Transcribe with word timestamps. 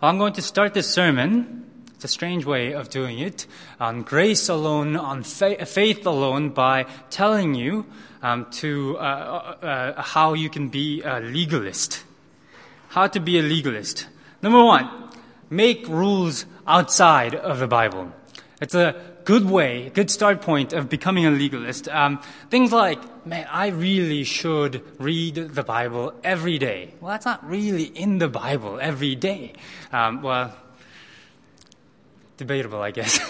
I'm 0.00 0.16
going 0.16 0.34
to 0.34 0.42
start 0.42 0.74
this 0.74 0.88
sermon. 0.88 1.64
It's 1.96 2.04
a 2.04 2.08
strange 2.08 2.44
way 2.44 2.70
of 2.70 2.88
doing 2.88 3.18
it 3.18 3.48
on 3.80 4.02
grace 4.02 4.48
alone, 4.48 4.96
on 4.96 5.24
fa- 5.24 5.66
faith 5.66 6.06
alone, 6.06 6.50
by 6.50 6.86
telling 7.10 7.56
you 7.56 7.84
um, 8.22 8.46
to 8.52 8.96
uh, 8.96 9.00
uh, 9.00 9.66
uh, 9.66 10.02
how 10.02 10.34
you 10.34 10.50
can 10.50 10.68
be 10.68 11.02
a 11.02 11.18
legalist. 11.18 12.04
How 12.90 13.08
to 13.08 13.18
be 13.18 13.40
a 13.40 13.42
legalist. 13.42 14.06
Number 14.40 14.62
one, 14.62 14.88
make 15.50 15.88
rules 15.88 16.46
outside 16.64 17.34
of 17.34 17.58
the 17.58 17.66
Bible. 17.66 18.12
It's 18.60 18.76
a 18.76 19.07
good 19.28 19.44
way, 19.44 19.90
good 19.90 20.10
start 20.10 20.40
point 20.40 20.72
of 20.72 20.88
becoming 20.88 21.26
a 21.26 21.30
legalist. 21.30 21.86
Um, 21.86 22.18
things 22.48 22.72
like, 22.72 22.98
man, 23.26 23.46
I 23.50 23.66
really 23.66 24.24
should 24.24 24.82
read 24.98 25.34
the 25.34 25.62
Bible 25.62 26.14
every 26.24 26.56
day. 26.56 26.94
Well, 26.98 27.10
that's 27.10 27.26
not 27.26 27.46
really 27.46 27.82
in 27.82 28.16
the 28.16 28.28
Bible 28.28 28.78
every 28.80 29.16
day. 29.16 29.52
Um, 29.92 30.22
well, 30.22 30.56
debatable, 32.38 32.80
I 32.80 32.90
guess. 32.90 33.20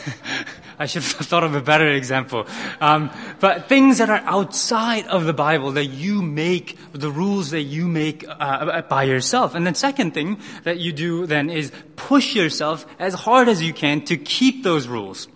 I 0.78 0.86
should 0.86 1.02
have 1.02 1.26
thought 1.26 1.42
of 1.42 1.56
a 1.56 1.60
better 1.60 1.88
example. 1.88 2.46
Um, 2.80 3.10
but 3.40 3.68
things 3.68 3.98
that 3.98 4.08
are 4.08 4.22
outside 4.24 5.04
of 5.08 5.24
the 5.24 5.34
Bible 5.34 5.72
that 5.72 5.86
you 5.86 6.22
make, 6.22 6.78
the 6.92 7.10
rules 7.10 7.50
that 7.50 7.62
you 7.62 7.88
make 7.88 8.24
uh, 8.28 8.82
by 8.82 9.02
yourself. 9.02 9.56
And 9.56 9.66
then 9.66 9.74
second 9.74 10.14
thing 10.14 10.38
that 10.62 10.78
you 10.78 10.92
do 10.92 11.26
then 11.26 11.50
is 11.50 11.72
push 11.96 12.36
yourself 12.36 12.86
as 13.00 13.14
hard 13.14 13.48
as 13.48 13.60
you 13.60 13.72
can 13.72 14.04
to 14.04 14.16
keep 14.16 14.62
those 14.62 14.86
rules. 14.86 15.26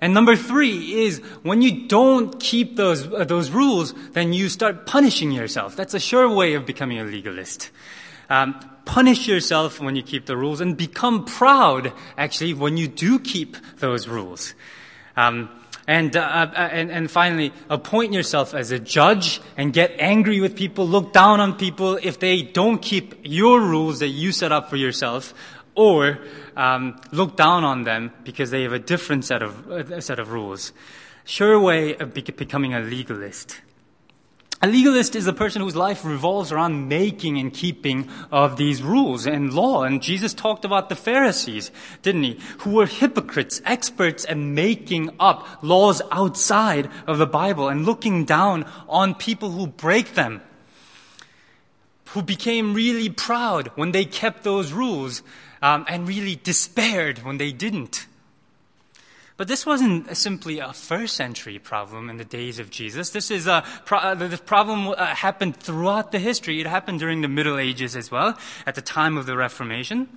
And 0.00 0.12
number 0.12 0.36
three 0.36 1.04
is 1.04 1.18
when 1.42 1.62
you 1.62 1.88
don't 1.88 2.38
keep 2.38 2.76
those, 2.76 3.06
uh, 3.12 3.24
those 3.24 3.50
rules, 3.50 3.94
then 4.12 4.32
you 4.32 4.48
start 4.48 4.86
punishing 4.86 5.32
yourself. 5.32 5.76
That's 5.76 5.94
a 5.94 6.00
sure 6.00 6.28
way 6.28 6.54
of 6.54 6.66
becoming 6.66 6.98
a 6.98 7.04
legalist. 7.04 7.70
Um, 8.28 8.58
punish 8.84 9.26
yourself 9.26 9.80
when 9.80 9.96
you 9.96 10.02
keep 10.02 10.26
the 10.26 10.36
rules 10.36 10.60
and 10.60 10.76
become 10.76 11.24
proud, 11.24 11.92
actually, 12.18 12.54
when 12.54 12.76
you 12.76 12.88
do 12.88 13.18
keep 13.18 13.56
those 13.78 14.08
rules. 14.08 14.54
Um, 15.16 15.48
and, 15.88 16.16
uh, 16.16 16.20
uh, 16.20 16.58
and, 16.72 16.90
and 16.90 17.10
finally, 17.10 17.52
appoint 17.70 18.12
yourself 18.12 18.54
as 18.54 18.72
a 18.72 18.78
judge 18.78 19.40
and 19.56 19.72
get 19.72 19.94
angry 19.98 20.40
with 20.40 20.56
people, 20.56 20.86
look 20.86 21.12
down 21.12 21.40
on 21.40 21.56
people 21.56 21.98
if 22.02 22.18
they 22.18 22.42
don't 22.42 22.82
keep 22.82 23.14
your 23.22 23.60
rules 23.60 24.00
that 24.00 24.08
you 24.08 24.32
set 24.32 24.50
up 24.50 24.68
for 24.68 24.76
yourself, 24.76 25.32
or 25.76 26.18
um, 26.56 26.98
look 27.12 27.36
down 27.36 27.62
on 27.62 27.84
them 27.84 28.10
because 28.24 28.50
they 28.50 28.62
have 28.62 28.72
a 28.72 28.78
different 28.78 29.24
set 29.24 29.42
of, 29.42 29.70
uh, 29.70 30.00
set 30.00 30.18
of 30.18 30.32
rules. 30.32 30.72
Sure 31.24 31.60
way 31.60 31.96
of 31.96 32.14
be- 32.14 32.22
becoming 32.22 32.74
a 32.74 32.80
legalist. 32.80 33.60
A 34.62 34.66
legalist 34.66 35.14
is 35.14 35.26
a 35.26 35.34
person 35.34 35.60
whose 35.60 35.76
life 35.76 36.02
revolves 36.02 36.50
around 36.50 36.88
making 36.88 37.36
and 37.36 37.52
keeping 37.52 38.08
of 38.32 38.56
these 38.56 38.82
rules 38.82 39.26
and 39.26 39.52
law. 39.52 39.82
And 39.82 40.00
Jesus 40.00 40.32
talked 40.32 40.64
about 40.64 40.88
the 40.88 40.96
Pharisees, 40.96 41.70
didn't 42.00 42.22
he? 42.22 42.40
Who 42.60 42.70
were 42.70 42.86
hypocrites, 42.86 43.60
experts 43.66 44.24
at 44.26 44.38
making 44.38 45.10
up 45.20 45.46
laws 45.62 46.00
outside 46.10 46.88
of 47.06 47.18
the 47.18 47.26
Bible 47.26 47.68
and 47.68 47.84
looking 47.84 48.24
down 48.24 48.64
on 48.88 49.14
people 49.14 49.50
who 49.50 49.66
break 49.66 50.14
them. 50.14 50.40
Who 52.10 52.22
became 52.22 52.72
really 52.72 53.10
proud 53.10 53.70
when 53.74 53.92
they 53.92 54.06
kept 54.06 54.42
those 54.42 54.72
rules 54.72 55.22
um, 55.62 55.84
and 55.88 56.08
really 56.08 56.36
despaired 56.42 57.24
when 57.24 57.38
they 57.38 57.52
didn't. 57.52 58.06
But 59.36 59.48
this 59.48 59.66
wasn't 59.66 60.16
simply 60.16 60.60
a 60.60 60.72
first 60.72 61.14
century 61.14 61.58
problem 61.58 62.08
in 62.08 62.16
the 62.16 62.24
days 62.24 62.58
of 62.58 62.70
Jesus. 62.70 63.10
This 63.10 63.30
is 63.30 63.46
a 63.46 63.64
pro- 63.84 63.98
uh, 63.98 64.14
the 64.14 64.38
problem 64.38 64.88
uh, 64.88 65.06
happened 65.06 65.58
throughout 65.58 66.10
the 66.10 66.18
history. 66.18 66.58
It 66.58 66.66
happened 66.66 67.00
during 67.00 67.20
the 67.20 67.28
Middle 67.28 67.58
Ages 67.58 67.96
as 67.96 68.10
well, 68.10 68.38
at 68.66 68.74
the 68.76 68.80
time 68.80 69.18
of 69.18 69.26
the 69.26 69.36
Reformation. 69.36 70.08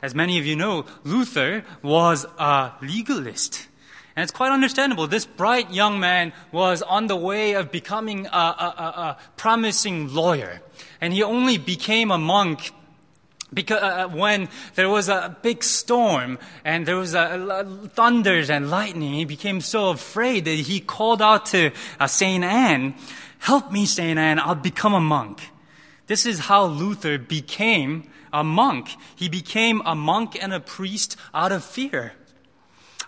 As 0.00 0.14
many 0.14 0.38
of 0.38 0.46
you 0.46 0.56
know, 0.56 0.86
Luther 1.04 1.64
was 1.82 2.24
a 2.38 2.72
legalist. 2.80 3.68
And 4.16 4.22
it's 4.22 4.32
quite 4.32 4.52
understandable. 4.52 5.08
This 5.08 5.26
bright 5.26 5.70
young 5.70 6.00
man 6.00 6.32
was 6.52 6.80
on 6.82 7.08
the 7.08 7.16
way 7.16 7.54
of 7.54 7.70
becoming 7.70 8.26
a, 8.26 8.30
a, 8.30 8.74
a, 8.78 8.82
a 8.82 9.18
promising 9.36 10.14
lawyer. 10.14 10.62
And 11.00 11.12
he 11.12 11.22
only 11.22 11.58
became 11.58 12.10
a 12.10 12.18
monk 12.18 12.70
because 13.54 13.82
uh, 13.82 13.86
uh, 13.86 14.08
when 14.08 14.48
there 14.74 14.88
was 14.88 15.08
a 15.08 15.36
big 15.42 15.62
storm 15.62 16.38
and 16.64 16.86
there 16.86 16.96
was 16.96 17.14
a, 17.14 17.64
thunders 17.94 18.50
and 18.50 18.70
lightning, 18.70 19.14
he 19.14 19.24
became 19.24 19.60
so 19.60 19.90
afraid 19.90 20.44
that 20.44 20.58
he 20.58 20.80
called 20.80 21.22
out 21.22 21.46
to 21.46 21.70
uh, 22.00 22.06
Saint 22.06 22.44
Anne, 22.44 22.94
"Help 23.38 23.72
me, 23.72 23.86
Saint 23.86 24.18
Anne! 24.18 24.38
I'll 24.38 24.54
become 24.54 24.94
a 24.94 25.00
monk." 25.00 25.40
This 26.06 26.26
is 26.26 26.40
how 26.40 26.66
Luther 26.66 27.16
became 27.16 28.10
a 28.32 28.44
monk. 28.44 28.90
He 29.16 29.28
became 29.28 29.80
a 29.86 29.94
monk 29.94 30.36
and 30.42 30.52
a 30.52 30.60
priest 30.60 31.16
out 31.32 31.52
of 31.52 31.64
fear 31.64 32.12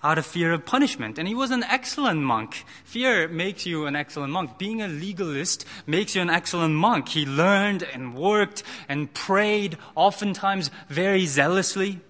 out 0.06 0.18
of 0.18 0.24
fear 0.24 0.52
of 0.52 0.64
punishment. 0.64 1.18
And 1.18 1.26
he 1.26 1.34
was 1.34 1.50
an 1.50 1.64
excellent 1.64 2.20
monk. 2.20 2.64
Fear 2.84 3.26
makes 3.28 3.66
you 3.66 3.86
an 3.86 3.96
excellent 3.96 4.32
monk. 4.32 4.56
Being 4.56 4.80
a 4.80 4.86
legalist 4.86 5.64
makes 5.84 6.14
you 6.14 6.22
an 6.22 6.30
excellent 6.30 6.74
monk. 6.74 7.08
He 7.08 7.26
learned 7.26 7.82
and 7.82 8.14
worked 8.14 8.62
and 8.88 9.12
prayed, 9.12 9.76
oftentimes 9.96 10.70
very 10.88 11.26
zealously. 11.26 12.00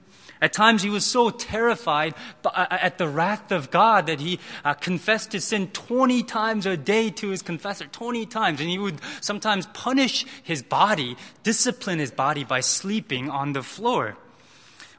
At 0.43 0.53
times 0.53 0.83
he 0.83 0.91
was 0.91 1.07
so 1.07 1.31
terrified 1.31 2.15
uh, 2.45 2.67
at 2.71 2.99
the 2.99 3.09
wrath 3.09 3.51
of 3.51 3.71
God 3.71 4.07
that 4.09 4.21
he 4.21 4.39
uh, 4.63 4.75
confessed 4.75 5.33
his 5.33 5.45
sin 5.45 5.69
20 5.69 6.23
times 6.25 6.67
a 6.67 6.77
day 6.77 7.09
to 7.09 7.31
his 7.31 7.41
confessor, 7.41 7.87
20 7.87 8.27
times. 8.27 8.61
And 8.61 8.69
he 8.69 8.79
would 8.79 9.01
sometimes 9.23 9.65
punish 9.73 10.27
his 10.43 10.63
body, 10.63 11.17
discipline 11.43 11.99
his 11.99 12.11
body 12.11 12.45
by 12.45 12.61
sleeping 12.61 13.31
on 13.31 13.55
the 13.55 13.63
floor. 13.63 14.19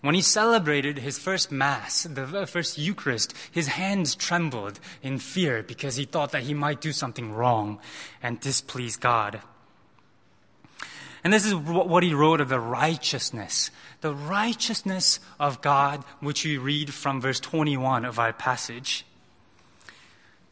When 0.02 0.14
he 0.14 0.22
celebrated 0.22 1.00
his 1.00 1.18
first 1.18 1.52
Mass, 1.52 2.04
the 2.04 2.46
first 2.46 2.78
Eucharist, 2.78 3.34
his 3.52 3.68
hands 3.68 4.16
trembled 4.16 4.80
in 5.02 5.18
fear 5.18 5.64
because 5.64 5.96
he 5.96 6.06
thought 6.06 6.32
that 6.32 6.44
he 6.44 6.54
might 6.54 6.82
do 6.82 6.92
something 6.92 7.34
wrong 7.34 7.80
and 8.22 8.40
displease 8.40 8.96
God. 8.96 9.42
And 11.24 11.34
this 11.34 11.46
is 11.46 11.56
what 11.56 12.04
he 12.04 12.14
wrote 12.14 12.42
of 12.42 12.50
the 12.50 12.60
righteousness, 12.60 13.72
the 14.02 14.14
righteousness 14.14 15.20
of 15.40 15.62
God, 15.62 16.04
which 16.20 16.46
we 16.46 16.58
read 16.58 16.94
from 16.94 17.20
verse 17.20 17.40
21 17.40 18.06
of 18.06 18.20
our 18.20 18.34
passage. 18.34 19.04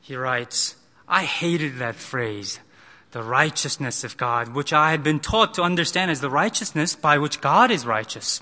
He 0.01 0.16
writes, 0.16 0.75
I 1.07 1.23
hated 1.23 1.77
that 1.77 1.95
phrase, 1.95 2.59
the 3.12 3.22
righteousness 3.22 4.03
of 4.03 4.17
God, 4.17 4.56
which 4.56 4.73
I 4.73 4.89
had 4.89 5.03
been 5.03 5.19
taught 5.19 5.53
to 5.53 5.62
understand 5.62 6.09
as 6.09 6.19
the 6.19 6.31
righteousness 6.31 6.95
by 6.95 7.19
which 7.19 7.41
God 7.41 7.69
is 7.69 7.85
righteous 7.85 8.41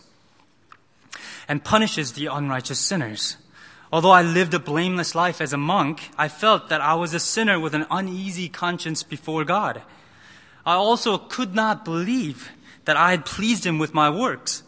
and 1.47 1.63
punishes 1.63 2.13
the 2.13 2.27
unrighteous 2.27 2.79
sinners. 2.79 3.37
Although 3.91 4.11
I 4.11 4.23
lived 4.23 4.53
a 4.53 4.59
blameless 4.59 5.13
life 5.13 5.39
as 5.39 5.53
a 5.53 5.57
monk, 5.57 6.09
I 6.17 6.27
felt 6.27 6.69
that 6.69 6.81
I 6.81 6.95
was 6.95 7.13
a 7.13 7.19
sinner 7.19 7.59
with 7.59 7.75
an 7.75 7.85
uneasy 7.91 8.49
conscience 8.49 9.03
before 9.03 9.45
God. 9.45 9.83
I 10.65 10.73
also 10.73 11.17
could 11.17 11.53
not 11.53 11.85
believe 11.85 12.51
that 12.85 12.97
I 12.97 13.11
had 13.11 13.25
pleased 13.25 13.65
him 13.65 13.79
with 13.79 13.93
my 13.93 14.09
works. 14.09 14.63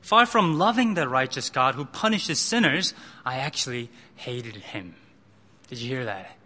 Far 0.00 0.24
from 0.26 0.58
loving 0.58 0.94
the 0.94 1.08
righteous 1.08 1.50
God 1.50 1.74
who 1.74 1.84
punishes 1.84 2.40
sinners, 2.40 2.94
I 3.24 3.36
actually 3.36 3.90
hated 4.16 4.56
him. 4.56 4.94
Did 5.68 5.78
you 5.78 5.88
hear 5.88 6.04
that? 6.06 6.36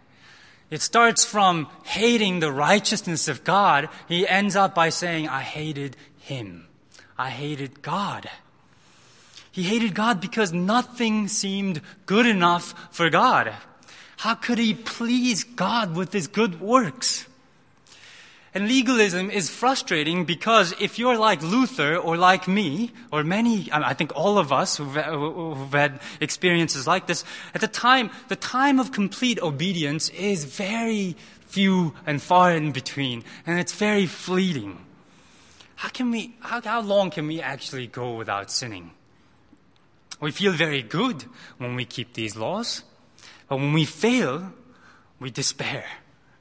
It 0.70 0.82
starts 0.82 1.24
from 1.24 1.68
hating 1.84 2.40
the 2.40 2.50
righteousness 2.50 3.28
of 3.28 3.44
God. 3.44 3.88
He 4.08 4.26
ends 4.26 4.56
up 4.56 4.74
by 4.74 4.88
saying, 4.88 5.28
I 5.28 5.42
hated 5.42 5.96
him. 6.18 6.66
I 7.16 7.30
hated 7.30 7.80
God. 7.80 8.28
He 9.54 9.62
hated 9.62 9.94
God 9.94 10.20
because 10.20 10.52
nothing 10.52 11.28
seemed 11.28 11.80
good 12.06 12.26
enough 12.26 12.74
for 12.90 13.08
God. 13.08 13.54
How 14.16 14.34
could 14.34 14.58
he 14.58 14.74
please 14.74 15.44
God 15.44 15.94
with 15.94 16.12
his 16.12 16.26
good 16.26 16.60
works? 16.60 17.26
And 18.52 18.66
legalism 18.66 19.30
is 19.30 19.48
frustrating 19.48 20.24
because 20.24 20.74
if 20.80 20.98
you're 20.98 21.16
like 21.16 21.40
Luther 21.40 21.96
or 21.96 22.16
like 22.16 22.48
me, 22.48 22.90
or 23.12 23.22
many, 23.22 23.68
I 23.70 23.94
think 23.94 24.10
all 24.16 24.38
of 24.38 24.52
us 24.52 24.76
who've, 24.76 24.96
who've, 24.96 25.70
had 25.70 26.00
experiences 26.20 26.88
like 26.88 27.06
this, 27.06 27.22
at 27.54 27.60
the 27.60 27.68
time, 27.68 28.10
the 28.26 28.34
time 28.34 28.80
of 28.80 28.90
complete 28.90 29.40
obedience 29.40 30.08
is 30.08 30.46
very 30.46 31.14
few 31.46 31.94
and 32.06 32.20
far 32.20 32.50
in 32.52 32.72
between, 32.72 33.22
and 33.46 33.60
it's 33.60 33.72
very 33.72 34.06
fleeting. 34.06 34.84
How 35.76 35.90
can 35.90 36.10
we, 36.10 36.34
how, 36.40 36.60
how 36.60 36.80
long 36.80 37.12
can 37.12 37.28
we 37.28 37.40
actually 37.40 37.86
go 37.86 38.16
without 38.16 38.50
sinning? 38.50 38.90
We 40.20 40.30
feel 40.30 40.52
very 40.52 40.82
good 40.82 41.24
when 41.58 41.74
we 41.74 41.84
keep 41.84 42.14
these 42.14 42.36
laws, 42.36 42.82
but 43.48 43.56
when 43.56 43.72
we 43.72 43.84
fail, 43.84 44.52
we 45.18 45.30
despair 45.30 45.84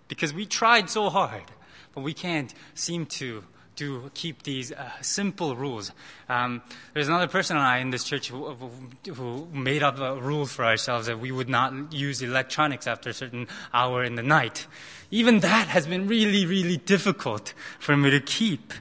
because 0.08 0.34
we 0.34 0.46
tried 0.46 0.90
so 0.90 1.10
hard, 1.10 1.52
but 1.94 2.02
we 2.02 2.14
can't 2.14 2.54
seem 2.76 3.06
to 3.08 3.44
to 3.76 4.12
keep 4.14 4.44
these 4.44 4.72
uh, 4.72 4.92
simple 5.02 5.56
rules. 5.56 5.92
Um, 6.30 6.62
there's 6.94 7.08
another 7.08 7.28
person 7.28 7.58
and 7.58 7.66
I 7.66 7.80
in 7.80 7.90
this 7.90 8.04
church 8.04 8.30
who, 8.30 8.56
who, 9.12 9.48
made 9.52 9.82
up 9.82 10.00
a 10.00 10.16
rule 10.22 10.46
for 10.46 10.64
ourselves 10.64 11.08
that 11.08 11.20
we 11.20 11.32
would 11.32 11.50
not 11.50 11.92
use 11.92 12.22
electronics 12.22 12.86
after 12.86 13.10
a 13.10 13.14
certain 13.14 13.48
hour 13.74 14.04
in 14.04 14.16
the 14.16 14.24
night. 14.24 14.68
Even 15.10 15.40
that 15.40 15.68
has 15.68 15.88
been 15.88 16.08
really, 16.08 16.46
really 16.46 16.78
difficult 16.78 17.54
for 17.80 17.98
me 17.98 18.12
to 18.12 18.20
keep. 18.20 18.74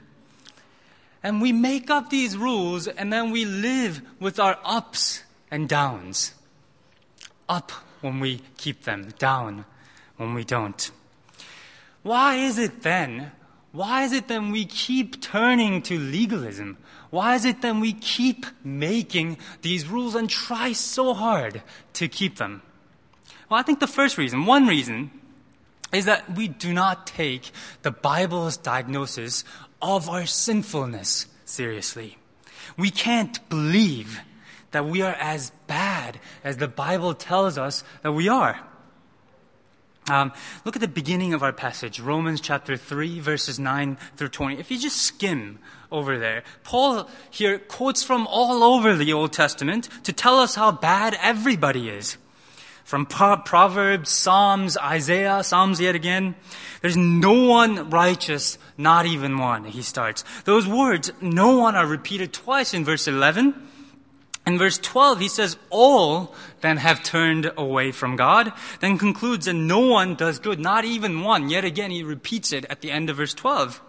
And 1.23 1.41
we 1.41 1.53
make 1.53 1.89
up 1.89 2.09
these 2.09 2.35
rules 2.35 2.87
and 2.87 3.11
then 3.11 3.31
we 3.31 3.45
live 3.45 4.01
with 4.19 4.39
our 4.39 4.59
ups 4.63 5.23
and 5.49 5.69
downs. 5.69 6.33
Up 7.47 7.71
when 8.01 8.19
we 8.19 8.41
keep 8.57 8.83
them, 8.83 9.13
down 9.17 9.65
when 10.17 10.33
we 10.33 10.43
don't. 10.43 10.91
Why 12.03 12.35
is 12.35 12.57
it 12.57 12.83
then? 12.83 13.31
Why 13.71 14.03
is 14.03 14.11
it 14.11 14.27
then 14.27 14.51
we 14.51 14.65
keep 14.65 15.21
turning 15.21 15.81
to 15.83 15.97
legalism? 15.97 16.77
Why 17.09 17.35
is 17.35 17.45
it 17.45 17.61
then 17.61 17.79
we 17.79 17.93
keep 17.93 18.45
making 18.63 19.37
these 19.61 19.87
rules 19.87 20.15
and 20.15 20.29
try 20.29 20.73
so 20.73 21.13
hard 21.13 21.63
to 21.93 22.07
keep 22.07 22.37
them? 22.37 22.61
Well, 23.49 23.59
I 23.59 23.63
think 23.63 23.79
the 23.79 23.87
first 23.87 24.17
reason, 24.17 24.45
one 24.45 24.67
reason, 24.67 25.11
is 25.93 26.05
that 26.05 26.35
we 26.35 26.47
do 26.47 26.73
not 26.73 27.07
take 27.07 27.51
the 27.83 27.91
Bible's 27.91 28.57
diagnosis 28.57 29.43
of 29.83 30.09
our 30.09 30.25
sinfulness 30.25 31.27
seriously. 31.45 32.17
We 32.77 32.89
can't 32.89 33.37
believe 33.49 34.21
that 34.71 34.85
we 34.85 35.01
are 35.01 35.13
as 35.13 35.51
bad 35.67 36.19
as 36.43 36.57
the 36.57 36.67
Bible 36.67 37.13
tells 37.13 37.57
us 37.57 37.83
that 38.01 38.13
we 38.13 38.29
are. 38.29 38.59
Um, 40.09 40.33
look 40.65 40.75
at 40.75 40.81
the 40.81 40.87
beginning 40.87 41.33
of 41.33 41.43
our 41.43 41.53
passage, 41.53 41.99
Romans 41.99 42.41
chapter 42.41 42.75
3, 42.75 43.19
verses 43.19 43.59
9 43.59 43.97
through 44.17 44.29
20. 44.29 44.59
If 44.59 44.71
you 44.71 44.79
just 44.79 44.97
skim 44.97 45.59
over 45.91 46.17
there, 46.17 46.43
Paul 46.63 47.09
here 47.29 47.59
quotes 47.59 48.03
from 48.03 48.25
all 48.27 48.63
over 48.63 48.95
the 48.95 49.13
Old 49.13 49.31
Testament 49.31 49.87
to 50.03 50.11
tell 50.11 50.39
us 50.39 50.55
how 50.55 50.71
bad 50.71 51.17
everybody 51.21 51.89
is. 51.89 52.17
From 52.83 53.05
Proverbs, 53.05 54.09
Psalms, 54.09 54.77
Isaiah, 54.77 55.43
Psalms 55.43 55.79
yet 55.79 55.95
again. 55.95 56.35
There's 56.81 56.97
no 56.97 57.47
one 57.47 57.89
righteous, 57.89 58.57
not 58.77 59.05
even 59.05 59.37
one, 59.37 59.63
he 59.63 59.81
starts. 59.81 60.23
Those 60.43 60.67
words, 60.67 61.11
no 61.21 61.57
one, 61.57 61.75
are 61.75 61.87
repeated 61.87 62.33
twice 62.33 62.73
in 62.73 62.83
verse 62.83 63.07
11. 63.07 63.69
In 64.45 64.57
verse 64.57 64.77
12, 64.77 65.21
he 65.21 65.29
says, 65.29 65.57
all 65.69 66.35
then 66.59 66.75
have 66.77 67.01
turned 67.01 67.51
away 67.55 67.93
from 67.93 68.17
God, 68.17 68.51
then 68.81 68.97
concludes 68.97 69.45
that 69.45 69.53
no 69.53 69.79
one 69.79 70.15
does 70.15 70.39
good, 70.39 70.59
not 70.59 70.83
even 70.83 71.21
one. 71.21 71.49
Yet 71.49 71.63
again, 71.63 71.91
he 71.91 72.03
repeats 72.03 72.51
it 72.51 72.65
at 72.69 72.81
the 72.81 72.91
end 72.91 73.09
of 73.09 73.15
verse 73.15 73.33
12. 73.33 73.81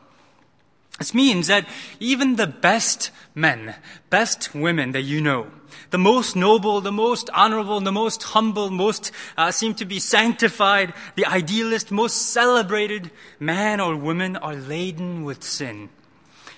This 0.98 1.12
means 1.12 1.48
that 1.48 1.66
even 1.98 2.36
the 2.36 2.46
best 2.46 3.10
men, 3.34 3.74
best 4.10 4.54
women 4.54 4.92
that 4.92 5.02
you 5.02 5.20
know, 5.20 5.48
the 5.90 5.98
most 5.98 6.36
noble, 6.36 6.80
the 6.80 6.92
most 6.92 7.30
honorable, 7.32 7.80
the 7.80 7.92
most 7.92 8.22
humble, 8.22 8.70
most 8.70 9.12
uh, 9.36 9.50
seem 9.50 9.74
to 9.74 9.84
be 9.84 9.98
sanctified, 9.98 10.94
the 11.14 11.26
idealist, 11.26 11.90
most 11.90 12.30
celebrated 12.32 13.10
man 13.38 13.80
or 13.80 13.96
woman 13.96 14.36
are 14.36 14.56
laden 14.56 15.24
with 15.24 15.42
sin 15.42 15.88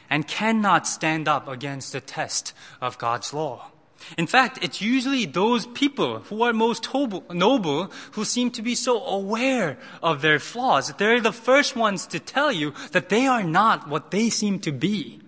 and 0.08 0.26
cannot 0.26 0.86
stand 0.86 1.28
up 1.28 1.48
against 1.48 1.92
the 1.92 2.00
test 2.00 2.52
of 2.80 2.98
God's 2.98 3.32
law. 3.34 3.70
In 4.16 4.26
fact, 4.26 4.58
it's 4.62 4.80
usually 4.80 5.24
those 5.24 5.66
people 5.66 6.20
who 6.20 6.42
are 6.42 6.52
most 6.52 6.88
noble 6.94 7.90
who 8.12 8.24
seem 8.24 8.50
to 8.52 8.62
be 8.62 8.74
so 8.74 9.02
aware 9.04 9.78
of 10.02 10.22
their 10.22 10.38
flaws. 10.38 10.92
They're 10.92 11.20
the 11.20 11.32
first 11.32 11.74
ones 11.74 12.06
to 12.08 12.20
tell 12.20 12.52
you 12.52 12.72
that 12.92 13.08
they 13.08 13.26
are 13.26 13.42
not 13.42 13.88
what 13.88 14.10
they 14.10 14.30
seem 14.30 14.60
to 14.60 14.72
be. 14.72 15.20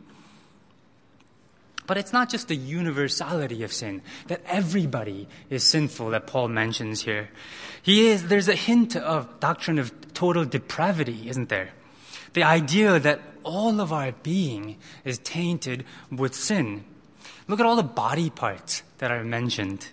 But 1.88 1.96
it's 1.96 2.12
not 2.12 2.28
just 2.28 2.48
the 2.48 2.54
universality 2.54 3.64
of 3.64 3.72
sin, 3.72 4.02
that 4.26 4.42
everybody 4.44 5.26
is 5.48 5.64
sinful 5.64 6.10
that 6.10 6.26
Paul 6.26 6.48
mentions 6.48 7.00
here. 7.00 7.30
He 7.82 8.08
is, 8.08 8.28
there's 8.28 8.46
a 8.46 8.54
hint 8.54 8.94
of 8.94 9.40
doctrine 9.40 9.78
of 9.78 9.90
total 10.12 10.44
depravity, 10.44 11.30
isn't 11.30 11.48
there? 11.48 11.70
The 12.34 12.42
idea 12.42 13.00
that 13.00 13.22
all 13.42 13.80
of 13.80 13.90
our 13.90 14.12
being 14.12 14.76
is 15.06 15.16
tainted 15.20 15.86
with 16.12 16.34
sin. 16.34 16.84
Look 17.48 17.58
at 17.58 17.64
all 17.64 17.76
the 17.76 17.82
body 17.82 18.28
parts 18.28 18.82
that 18.98 19.10
are 19.10 19.24
mentioned 19.24 19.88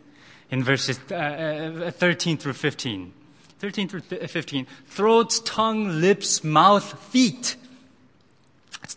in 0.51 0.65
verses 0.65 0.99
uh, 1.09 1.15
uh 1.15 1.91
13 1.91 2.37
through 2.37 2.53
15. 2.53 3.13
13 3.59 3.87
through 3.87 4.01
15. 4.01 4.67
Throats, 4.87 5.39
tongue, 5.39 6.01
lips, 6.01 6.43
mouth, 6.43 6.99
feet. 7.09 7.55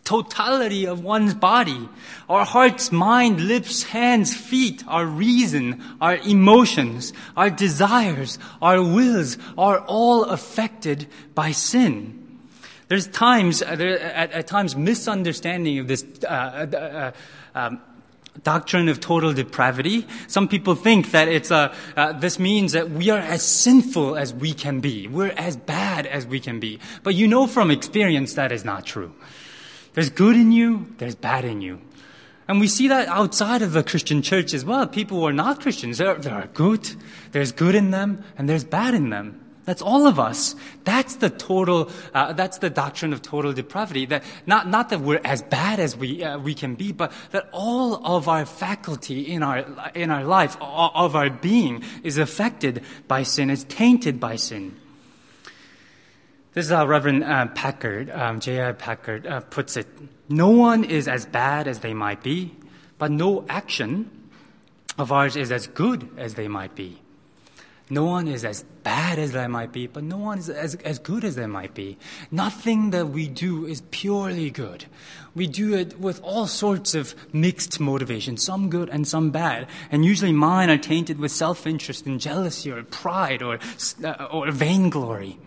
Totality 0.05 0.87
of 0.87 1.03
one's 1.03 1.35
body. 1.35 1.89
Our 2.29 2.45
hearts, 2.45 2.93
mind, 2.93 3.41
lips, 3.41 3.83
hands, 3.83 4.35
feet, 4.35 4.83
our 4.87 5.07
reason, 5.07 5.83
our 6.01 6.17
emotions, 6.17 7.13
our 7.37 7.51
desires, 7.51 8.39
our 8.61 8.83
wills 8.83 9.39
are 9.57 9.81
all 9.81 10.25
affected 10.25 11.07
by 11.35 11.53
sin. 11.53 12.15
There's 12.89 13.07
times, 13.07 13.63
uh, 13.63 13.77
there, 13.77 14.01
at, 14.01 14.33
at, 14.33 14.47
times, 14.47 14.75
misunderstanding 14.75 15.79
of 15.79 15.89
this 15.89 16.05
uh, 16.25 16.27
uh, 16.73 16.77
uh 16.77 17.13
um, 17.55 17.81
doctrine 18.43 18.89
of 18.89 19.01
total 19.01 19.33
depravity. 19.33 20.07
Some 20.27 20.49
people 20.49 20.75
think 20.75 21.11
that 21.11 21.29
it's 21.29 21.51
a, 21.51 21.75
uh, 21.97 22.13
this 22.13 22.39
means 22.39 22.73
that 22.73 22.91
we 22.91 23.11
are 23.11 23.19
as 23.19 23.43
sinful 23.43 24.17
as 24.17 24.33
we 24.33 24.55
can 24.55 24.81
be. 24.81 25.09
We're 25.09 25.33
as 25.37 25.57
bad 25.57 26.07
as 26.07 26.27
we 26.27 26.41
can 26.41 26.61
be. 26.61 26.79
But 27.03 27.15
you 27.15 27.27
know 27.27 27.47
from 27.47 27.71
experience 27.71 28.35
that 28.35 28.53
is 28.53 28.65
not 28.65 28.87
true. 28.87 29.13
There's 29.99 30.11
good 30.11 30.37
in 30.37 30.53
you, 30.53 30.87
there's 30.99 31.17
bad 31.17 31.45
in 31.45 31.61
you. 31.61 31.81
And 32.47 32.61
we 32.61 32.69
see 32.69 32.87
that 32.87 33.09
outside 33.09 33.63
of 33.63 33.73
the 33.73 33.83
Christian 33.83 34.23
church 34.23 34.55
as 34.55 34.65
well. 34.65 34.87
People 34.87 35.19
who 35.19 35.27
are 35.27 35.33
not 35.33 35.61
Christians, 35.61 35.99
there 35.99 36.11
are 36.11 36.47
good, 36.55 36.89
there's 37.33 37.51
good 37.51 37.75
in 37.75 37.91
them, 37.91 38.23
and 38.39 38.49
there's 38.49 38.63
bad 38.63 38.95
in 38.95 39.11
them. 39.11 39.45
That's 39.65 39.83
all 39.83 40.07
of 40.07 40.21
us. 40.21 40.55
That's 40.85 41.17
the 41.17 41.31
total, 41.31 41.91
uh, 42.15 42.33
that's 42.35 42.59
the 42.59 42.71
doctrine 42.71 43.13
of 43.13 43.23
total 43.23 43.53
depravity. 43.53 44.07
That 44.07 44.23
not, 44.47 44.69
not 44.69 44.91
that 44.91 45.01
we're 45.01 45.21
as 45.25 45.43
bad 45.43 45.81
as 45.81 45.97
we, 45.97 46.23
uh, 46.23 46.39
we 46.39 46.55
can 46.55 46.77
be, 46.77 46.93
but 46.93 47.11
that 47.33 47.49
all 47.51 47.97
of 48.07 48.29
our 48.29 48.47
faculty 48.47 49.23
in 49.23 49.43
our, 49.43 49.67
in 49.97 50.13
our 50.13 50.23
life, 50.23 50.57
of 50.61 51.17
our 51.17 51.29
being, 51.29 51.83
is 52.05 52.19
affected 52.19 52.85
by 53.09 53.25
sin, 53.25 53.51
is 53.51 53.65
tainted 53.65 54.21
by 54.21 54.37
sin. 54.37 54.77
This 56.55 56.67
is 56.67 56.73
how 56.73 56.87
Reverend 56.87 57.25
uh, 57.25 57.47
Packer, 57.49 58.09
um, 58.13 58.41
J.I. 58.41 58.73
Packer, 58.73 59.23
uh, 59.29 59.41
puts 59.41 59.77
it. 59.77 59.87
No 60.29 60.51
one 60.51 60.85
is 60.85 61.07
as 61.07 61.27
bad 61.27 61.69
as 61.69 61.81
they 61.81 61.95
might 61.95 62.23
be, 62.23 62.57
but 62.97 63.11
no 63.11 63.45
action 63.49 64.11
of 64.99 65.13
ours 65.13 65.37
is 65.37 65.53
as 65.53 65.67
good 65.67 66.09
as 66.17 66.35
they 66.35 66.49
might 66.49 66.75
be. 66.75 67.01
No 67.91 68.05
one 68.05 68.29
is 68.29 68.45
as 68.45 68.65
bad 68.83 69.19
as 69.19 69.33
they 69.33 69.47
might 69.47 69.73
be, 69.73 69.87
but 69.87 70.05
no 70.05 70.19
one 70.19 70.39
is 70.39 70.51
as, 70.51 70.75
as 70.77 70.99
good 70.99 71.25
as 71.25 71.37
they 71.37 71.47
might 71.47 71.73
be. 71.73 71.97
Nothing 72.31 72.91
that 72.91 73.09
we 73.09 73.29
do 73.29 73.65
is 73.65 73.83
purely 73.91 74.51
good. 74.51 74.85
We 75.35 75.47
do 75.47 75.75
it 75.75 75.99
with 75.99 76.21
all 76.23 76.47
sorts 76.47 76.95
of 76.95 77.15
mixed 77.33 77.81
motivations, 77.81 78.45
some 78.45 78.69
good 78.69 78.91
and 78.91 79.09
some 79.09 79.31
bad. 79.31 79.69
And 79.91 80.05
usually 80.05 80.33
mine 80.33 80.69
are 80.69 80.77
tainted 80.77 81.19
with 81.19 81.33
self 81.33 81.67
interest 81.67 82.05
and 82.05 82.21
jealousy 82.21 82.71
or 82.71 82.83
pride 82.83 83.43
or, 83.43 83.59
uh, 84.05 84.29
or 84.31 84.51
vainglory. 84.51 85.39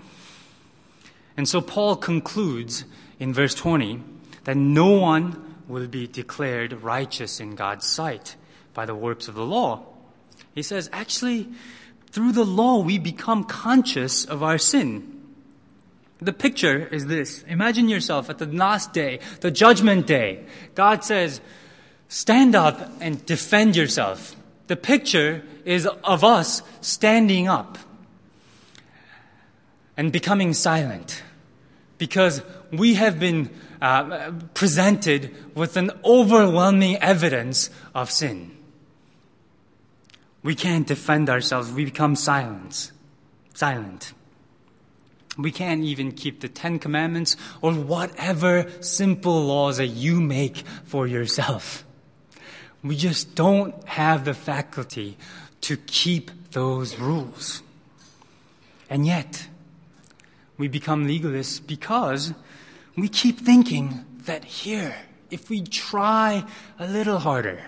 And 1.37 1.47
so 1.47 1.61
Paul 1.61 1.95
concludes 1.95 2.85
in 3.19 3.33
verse 3.33 3.53
20 3.55 4.01
that 4.43 4.57
no 4.57 4.91
one 4.91 5.55
will 5.67 5.87
be 5.87 6.07
declared 6.07 6.73
righteous 6.83 7.39
in 7.39 7.55
God's 7.55 7.87
sight 7.87 8.35
by 8.73 8.85
the 8.85 8.95
works 8.95 9.27
of 9.27 9.35
the 9.35 9.45
law. 9.45 9.85
He 10.53 10.61
says, 10.61 10.89
actually, 10.91 11.49
through 12.07 12.33
the 12.33 12.45
law, 12.45 12.81
we 12.81 12.97
become 12.97 13.43
conscious 13.45 14.25
of 14.25 14.43
our 14.43 14.57
sin. 14.57 15.19
The 16.19 16.33
picture 16.33 16.85
is 16.87 17.07
this. 17.07 17.43
Imagine 17.43 17.89
yourself 17.89 18.29
at 18.29 18.37
the 18.37 18.45
last 18.45 18.93
day, 18.93 19.19
the 19.39 19.49
judgment 19.49 20.05
day. 20.05 20.43
God 20.75 21.03
says, 21.03 21.41
stand 22.09 22.53
up 22.53 22.91
and 22.99 23.25
defend 23.25 23.75
yourself. 23.75 24.35
The 24.67 24.75
picture 24.75 25.43
is 25.65 25.87
of 25.87 26.23
us 26.23 26.61
standing 26.81 27.47
up 27.47 27.77
and 30.01 30.11
becoming 30.11 30.51
silent 30.51 31.21
because 31.99 32.41
we 32.71 32.95
have 32.95 33.19
been 33.19 33.51
uh, 33.83 34.31
presented 34.55 35.29
with 35.53 35.77
an 35.77 35.91
overwhelming 36.03 36.97
evidence 36.97 37.69
of 37.93 38.09
sin. 38.09 38.49
We 40.41 40.55
can't 40.55 40.87
defend 40.87 41.29
ourselves. 41.29 41.71
We 41.71 41.85
become 41.85 42.15
silent. 42.15 42.91
Silent. 43.53 44.13
We 45.37 45.51
can't 45.51 45.83
even 45.83 46.13
keep 46.13 46.39
the 46.39 46.49
Ten 46.49 46.79
Commandments 46.79 47.37
or 47.61 47.71
whatever 47.71 48.71
simple 48.79 49.39
laws 49.45 49.77
that 49.77 49.89
you 49.89 50.19
make 50.19 50.63
for 50.83 51.05
yourself. 51.05 51.85
We 52.83 52.95
just 52.95 53.35
don't 53.35 53.75
have 53.87 54.25
the 54.25 54.33
faculty 54.33 55.15
to 55.61 55.77
keep 55.77 56.31
those 56.53 56.97
rules. 56.97 57.61
And 58.89 59.05
yet, 59.05 59.47
we 60.61 60.67
become 60.67 61.07
legalists 61.07 61.59
because 61.65 62.35
we 62.95 63.09
keep 63.09 63.39
thinking 63.39 64.05
that 64.25 64.45
here, 64.45 64.95
if 65.31 65.49
we 65.49 65.63
try 65.63 66.45
a 66.77 66.85
little 66.85 67.17
harder, 67.17 67.59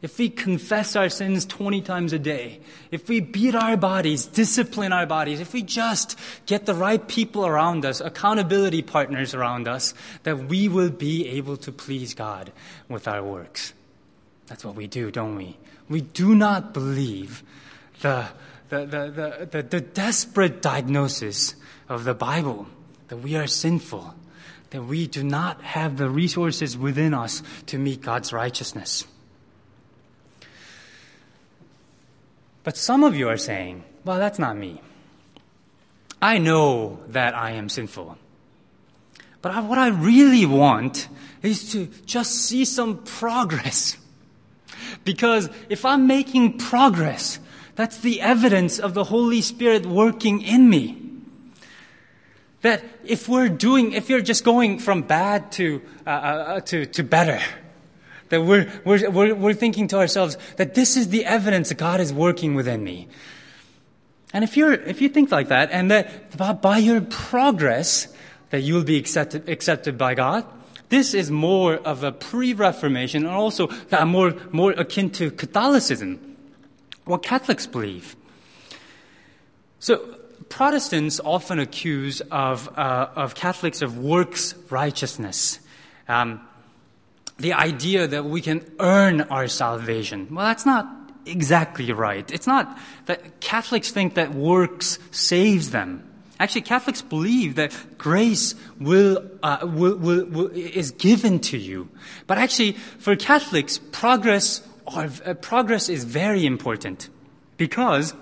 if 0.00 0.18
we 0.18 0.30
confess 0.30 0.96
our 0.96 1.10
sins 1.10 1.44
20 1.44 1.82
times 1.82 2.14
a 2.14 2.18
day, 2.18 2.60
if 2.90 3.06
we 3.06 3.20
beat 3.20 3.54
our 3.54 3.76
bodies, 3.76 4.24
discipline 4.24 4.94
our 4.94 5.04
bodies, 5.04 5.40
if 5.40 5.52
we 5.52 5.60
just 5.60 6.18
get 6.46 6.64
the 6.64 6.72
right 6.72 7.06
people 7.06 7.44
around 7.44 7.84
us, 7.84 8.00
accountability 8.00 8.80
partners 8.80 9.34
around 9.34 9.68
us, 9.68 9.92
that 10.22 10.38
we 10.48 10.68
will 10.68 10.88
be 10.88 11.28
able 11.28 11.58
to 11.58 11.70
please 11.70 12.14
God 12.14 12.50
with 12.88 13.06
our 13.06 13.22
works. 13.22 13.74
That's 14.46 14.64
what 14.64 14.74
we 14.74 14.86
do, 14.86 15.10
don't 15.10 15.36
we? 15.36 15.58
We 15.90 16.00
do 16.00 16.34
not 16.34 16.72
believe 16.72 17.42
the, 18.00 18.28
the, 18.68 18.86
the, 18.86 19.48
the, 19.50 19.62
the, 19.62 19.80
desperate 19.80 20.60
diagnosis 20.62 21.54
of 21.88 22.04
the 22.04 22.14
Bible 22.14 22.66
that 23.08 23.16
we 23.18 23.36
are 23.36 23.46
sinful, 23.46 24.14
that 24.70 24.82
we 24.82 25.06
do 25.06 25.22
not 25.22 25.62
have 25.62 25.96
the 25.96 26.10
resources 26.10 26.76
within 26.76 27.14
us 27.14 27.42
to 27.66 27.78
meet 27.78 28.02
God's 28.02 28.32
righteousness. 28.32 29.06
But 32.64 32.76
some 32.76 33.04
of 33.04 33.16
you 33.16 33.28
are 33.28 33.38
saying, 33.38 33.84
well, 34.04 34.18
that's 34.18 34.38
not 34.38 34.56
me. 34.56 34.82
I 36.20 36.38
know 36.38 36.98
that 37.08 37.34
I 37.34 37.52
am 37.52 37.68
sinful. 37.68 38.18
But 39.40 39.52
I, 39.52 39.60
what 39.60 39.78
I 39.78 39.88
really 39.88 40.44
want 40.44 41.08
is 41.42 41.72
to 41.72 41.86
just 42.04 42.34
see 42.46 42.64
some 42.64 42.98
progress. 42.98 43.96
Because 45.04 45.48
if 45.68 45.84
I'm 45.84 46.06
making 46.06 46.58
progress, 46.58 47.38
that's 47.78 47.98
the 47.98 48.20
evidence 48.20 48.80
of 48.80 48.94
the 48.94 49.04
Holy 49.04 49.40
Spirit 49.40 49.86
working 49.86 50.42
in 50.42 50.68
me. 50.68 51.00
That 52.62 52.82
if 53.04 53.28
we're 53.28 53.48
doing, 53.48 53.92
if 53.92 54.10
you're 54.10 54.20
just 54.20 54.42
going 54.42 54.80
from 54.80 55.02
bad 55.02 55.52
to, 55.52 55.80
uh, 56.04 56.10
uh, 56.10 56.60
to, 56.62 56.86
to 56.86 57.04
better, 57.04 57.40
that 58.30 58.42
we're, 58.42 58.68
we're, 58.84 59.08
we're, 59.08 59.32
we're 59.32 59.54
thinking 59.54 59.86
to 59.88 59.96
ourselves 59.96 60.36
that 60.56 60.74
this 60.74 60.96
is 60.96 61.10
the 61.10 61.24
evidence 61.24 61.68
that 61.68 61.78
God 61.78 62.00
is 62.00 62.12
working 62.12 62.56
within 62.56 62.82
me. 62.82 63.06
And 64.32 64.42
if 64.42 64.56
you're, 64.56 64.72
if 64.72 65.00
you 65.00 65.08
think 65.08 65.30
like 65.30 65.46
that, 65.46 65.70
and 65.70 65.88
that 65.92 66.36
by, 66.36 66.54
by 66.54 66.78
your 66.78 67.00
progress, 67.00 68.12
that 68.50 68.62
you'll 68.62 68.82
be 68.82 68.96
accepted, 68.96 69.48
accepted 69.48 69.96
by 69.96 70.14
God, 70.14 70.44
this 70.88 71.14
is 71.14 71.30
more 71.30 71.74
of 71.76 72.02
a 72.02 72.10
pre-Reformation 72.10 73.24
and 73.24 73.32
also 73.32 73.68
more, 74.04 74.34
more 74.50 74.72
akin 74.72 75.10
to 75.10 75.30
Catholicism, 75.30 76.27
what 77.08 77.22
Catholics 77.22 77.66
believe. 77.66 78.16
So, 79.80 80.14
Protestants 80.48 81.20
often 81.24 81.58
accuse 81.58 82.20
of, 82.30 82.68
uh, 82.78 83.08
of 83.14 83.34
Catholics 83.34 83.82
of 83.82 83.98
works 83.98 84.54
righteousness. 84.70 85.60
Um, 86.08 86.40
the 87.38 87.52
idea 87.52 88.06
that 88.06 88.24
we 88.24 88.40
can 88.40 88.64
earn 88.80 89.20
our 89.22 89.46
salvation. 89.46 90.28
Well, 90.30 90.46
that's 90.46 90.66
not 90.66 90.88
exactly 91.26 91.92
right. 91.92 92.28
It's 92.30 92.46
not 92.46 92.78
that 93.06 93.40
Catholics 93.40 93.90
think 93.90 94.14
that 94.14 94.34
works 94.34 94.98
saves 95.10 95.70
them. 95.70 96.04
Actually, 96.40 96.62
Catholics 96.62 97.02
believe 97.02 97.56
that 97.56 97.76
grace 97.98 98.54
will, 98.80 99.28
uh, 99.42 99.58
will, 99.62 99.96
will, 99.96 100.24
will, 100.26 100.50
is 100.54 100.92
given 100.92 101.40
to 101.40 101.58
you. 101.58 101.88
But 102.26 102.38
actually, 102.38 102.72
for 102.72 103.16
Catholics, 103.16 103.78
progress, 103.92 104.62
uh, 104.96 105.34
progress 105.34 105.88
is 105.88 106.04
very 106.04 106.46
important 106.46 107.08
because 107.56 108.14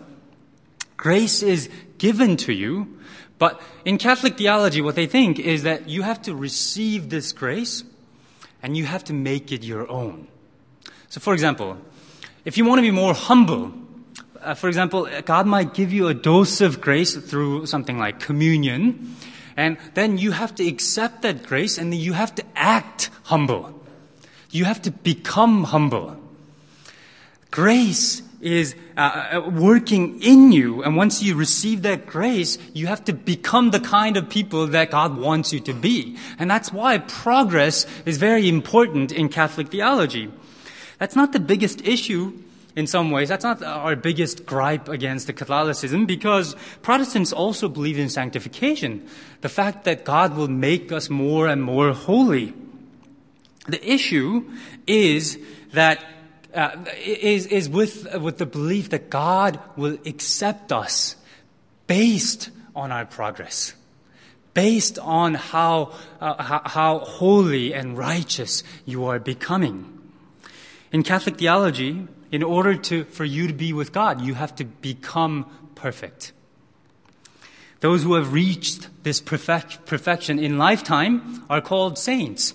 grace 0.96 1.42
is 1.42 1.68
given 1.98 2.36
to 2.38 2.52
you. 2.52 2.98
But 3.38 3.60
in 3.84 3.98
Catholic 3.98 4.38
theology, 4.38 4.80
what 4.80 4.94
they 4.94 5.06
think 5.06 5.38
is 5.38 5.62
that 5.62 5.88
you 5.88 6.02
have 6.02 6.22
to 6.22 6.34
receive 6.34 7.10
this 7.10 7.32
grace 7.32 7.84
and 8.62 8.76
you 8.76 8.86
have 8.86 9.04
to 9.04 9.12
make 9.12 9.52
it 9.52 9.62
your 9.62 9.88
own. 9.90 10.28
So, 11.08 11.20
for 11.20 11.34
example, 11.34 11.78
if 12.44 12.56
you 12.56 12.64
want 12.64 12.78
to 12.78 12.82
be 12.82 12.90
more 12.90 13.14
humble, 13.14 13.72
uh, 14.40 14.54
for 14.54 14.68
example, 14.68 15.08
God 15.24 15.46
might 15.46 15.74
give 15.74 15.92
you 15.92 16.08
a 16.08 16.14
dose 16.14 16.60
of 16.60 16.80
grace 16.80 17.14
through 17.16 17.66
something 17.66 17.98
like 17.98 18.20
communion, 18.20 19.16
and 19.56 19.76
then 19.94 20.18
you 20.18 20.32
have 20.32 20.54
to 20.56 20.66
accept 20.66 21.22
that 21.22 21.42
grace 21.42 21.78
and 21.78 21.92
then 21.92 22.00
you 22.00 22.12
have 22.12 22.34
to 22.34 22.44
act 22.54 23.10
humble. 23.24 23.72
You 24.50 24.64
have 24.64 24.82
to 24.82 24.90
become 24.90 25.64
humble. 25.64 26.16
Grace 27.50 28.22
is 28.40 28.74
uh, 28.96 29.00
uh, 29.00 29.50
working 29.50 30.22
in 30.22 30.52
you. 30.52 30.82
And 30.82 30.96
once 30.96 31.22
you 31.22 31.34
receive 31.34 31.82
that 31.82 32.06
grace, 32.06 32.58
you 32.74 32.86
have 32.86 33.04
to 33.04 33.12
become 33.12 33.70
the 33.70 33.80
kind 33.80 34.16
of 34.16 34.28
people 34.28 34.66
that 34.68 34.90
God 34.90 35.16
wants 35.16 35.52
you 35.52 35.60
to 35.60 35.72
be. 35.72 36.16
And 36.38 36.50
that's 36.50 36.72
why 36.72 36.98
progress 36.98 37.86
is 38.04 38.18
very 38.18 38.48
important 38.48 39.12
in 39.12 39.28
Catholic 39.28 39.68
theology. 39.68 40.30
That's 40.98 41.16
not 41.16 41.32
the 41.32 41.40
biggest 41.40 41.86
issue 41.86 42.38
in 42.74 42.86
some 42.86 43.10
ways. 43.10 43.28
That's 43.28 43.44
not 43.44 43.62
our 43.62 43.96
biggest 43.96 44.46
gripe 44.46 44.88
against 44.88 45.26
the 45.26 45.32
Catholicism 45.32 46.06
because 46.06 46.54
Protestants 46.82 47.32
also 47.32 47.68
believe 47.68 47.98
in 47.98 48.08
sanctification. 48.08 49.08
The 49.40 49.48
fact 49.48 49.84
that 49.84 50.04
God 50.04 50.36
will 50.36 50.48
make 50.48 50.92
us 50.92 51.08
more 51.08 51.48
and 51.48 51.62
more 51.62 51.92
holy. 51.92 52.52
The 53.66 53.82
issue 53.90 54.48
is 54.86 55.38
that 55.72 56.04
uh, 56.56 56.84
is, 57.04 57.46
is 57.46 57.68
with, 57.68 58.12
with 58.20 58.38
the 58.38 58.46
belief 58.46 58.90
that 58.90 59.10
God 59.10 59.60
will 59.76 59.98
accept 60.06 60.72
us 60.72 61.16
based 61.86 62.50
on 62.74 62.90
our 62.90 63.04
progress, 63.04 63.74
based 64.54 64.98
on 64.98 65.34
how, 65.34 65.92
uh, 66.20 66.42
how, 66.42 66.62
how 66.64 66.98
holy 67.00 67.74
and 67.74 67.98
righteous 67.98 68.64
you 68.86 69.04
are 69.04 69.18
becoming. 69.18 69.92
In 70.92 71.02
Catholic 71.02 71.36
theology, 71.36 72.08
in 72.32 72.42
order 72.42 72.74
to, 72.74 73.04
for 73.04 73.24
you 73.24 73.46
to 73.46 73.52
be 73.52 73.72
with 73.72 73.92
God, 73.92 74.22
you 74.22 74.34
have 74.34 74.54
to 74.56 74.64
become 74.64 75.46
perfect. 75.74 76.32
Those 77.80 78.02
who 78.02 78.14
have 78.14 78.32
reached 78.32 78.88
this 79.04 79.20
perfect, 79.20 79.84
perfection 79.84 80.38
in 80.38 80.56
lifetime 80.56 81.44
are 81.50 81.60
called 81.60 81.98
saints. 81.98 82.54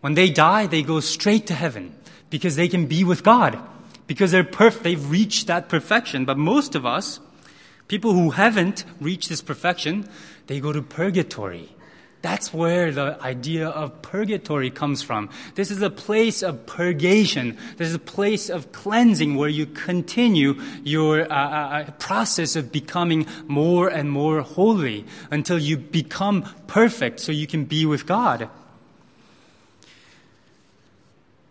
When 0.00 0.14
they 0.14 0.30
die, 0.30 0.66
they 0.66 0.82
go 0.82 1.00
straight 1.00 1.46
to 1.48 1.54
heaven 1.54 1.94
because 2.34 2.56
they 2.56 2.66
can 2.66 2.86
be 2.86 3.04
with 3.04 3.22
God, 3.22 3.56
because 4.08 4.32
they're 4.32 4.42
perfect, 4.42 4.82
they've 4.82 5.08
reached 5.08 5.46
that 5.46 5.68
perfection. 5.68 6.24
But 6.24 6.36
most 6.36 6.74
of 6.74 6.84
us, 6.84 7.20
people 7.86 8.12
who 8.12 8.30
haven't 8.30 8.84
reached 9.00 9.28
this 9.28 9.40
perfection, 9.40 10.08
they 10.48 10.58
go 10.58 10.72
to 10.72 10.82
purgatory. 10.82 11.68
That's 12.22 12.52
where 12.52 12.90
the 12.90 13.22
idea 13.22 13.68
of 13.68 14.02
purgatory 14.02 14.72
comes 14.72 15.00
from. 15.00 15.30
This 15.54 15.70
is 15.70 15.80
a 15.80 15.90
place 15.90 16.42
of 16.42 16.66
purgation. 16.66 17.56
This 17.76 17.90
is 17.90 17.94
a 17.94 18.00
place 18.00 18.48
of 18.48 18.72
cleansing 18.72 19.36
where 19.36 19.48
you 19.48 19.66
continue 19.66 20.60
your 20.82 21.30
uh, 21.30 21.36
uh, 21.36 21.84
uh 21.86 21.90
process 22.00 22.56
of 22.56 22.72
becoming 22.72 23.28
more 23.46 23.86
and 23.86 24.10
more 24.10 24.40
holy 24.40 25.04
until 25.30 25.60
you 25.60 25.76
become 25.76 26.42
perfect 26.66 27.20
so 27.20 27.30
you 27.30 27.46
can 27.46 27.64
be 27.64 27.86
with 27.86 28.06
God. 28.06 28.50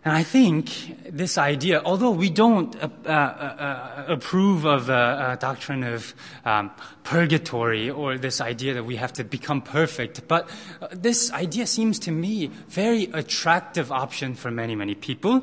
And 0.05 0.17
I 0.17 0.24
think 0.24 0.69
this 1.10 1.38
idea, 1.38 1.81
although 1.81 2.12
we 2.12 2.29
don't 2.29 2.75
uh, 2.75 2.89
uh, 3.05 3.10
uh, 3.10 4.05
approve 4.10 4.65
of 4.65 4.88
the 4.88 5.38
doctrine 5.39 5.83
of 5.83 6.13
um, 6.43 6.72
purgatory 7.03 7.89
or 7.89 8.17
this 8.17 8.41
idea 8.41 8.74
that 8.74 8.83
we 8.83 8.98
have 8.98 9.13
to 9.13 9.24
become 9.24 9.62
perfect, 9.62 10.27
but 10.27 10.50
uh, 10.81 10.88
this 10.91 11.31
idea 11.31 11.65
seems 11.65 12.00
to 12.00 12.12
me 12.12 12.48
very 12.67 13.05
attractive 13.13 13.93
option 13.93 14.36
for 14.36 14.51
many, 14.51 14.75
many 14.75 14.93
people. 14.93 15.41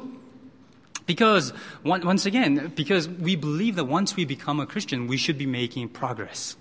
Because, 1.06 1.54
once 1.82 2.26
again, 2.26 2.70
because 2.76 3.08
we 3.08 3.34
believe 3.36 3.76
that 3.76 3.86
once 3.86 4.14
we 4.14 4.24
become 4.26 4.60
a 4.60 4.66
Christian, 4.66 5.06
we 5.06 5.16
should 5.16 5.38
be 5.38 5.46
making 5.46 5.88
progress. 5.88 6.54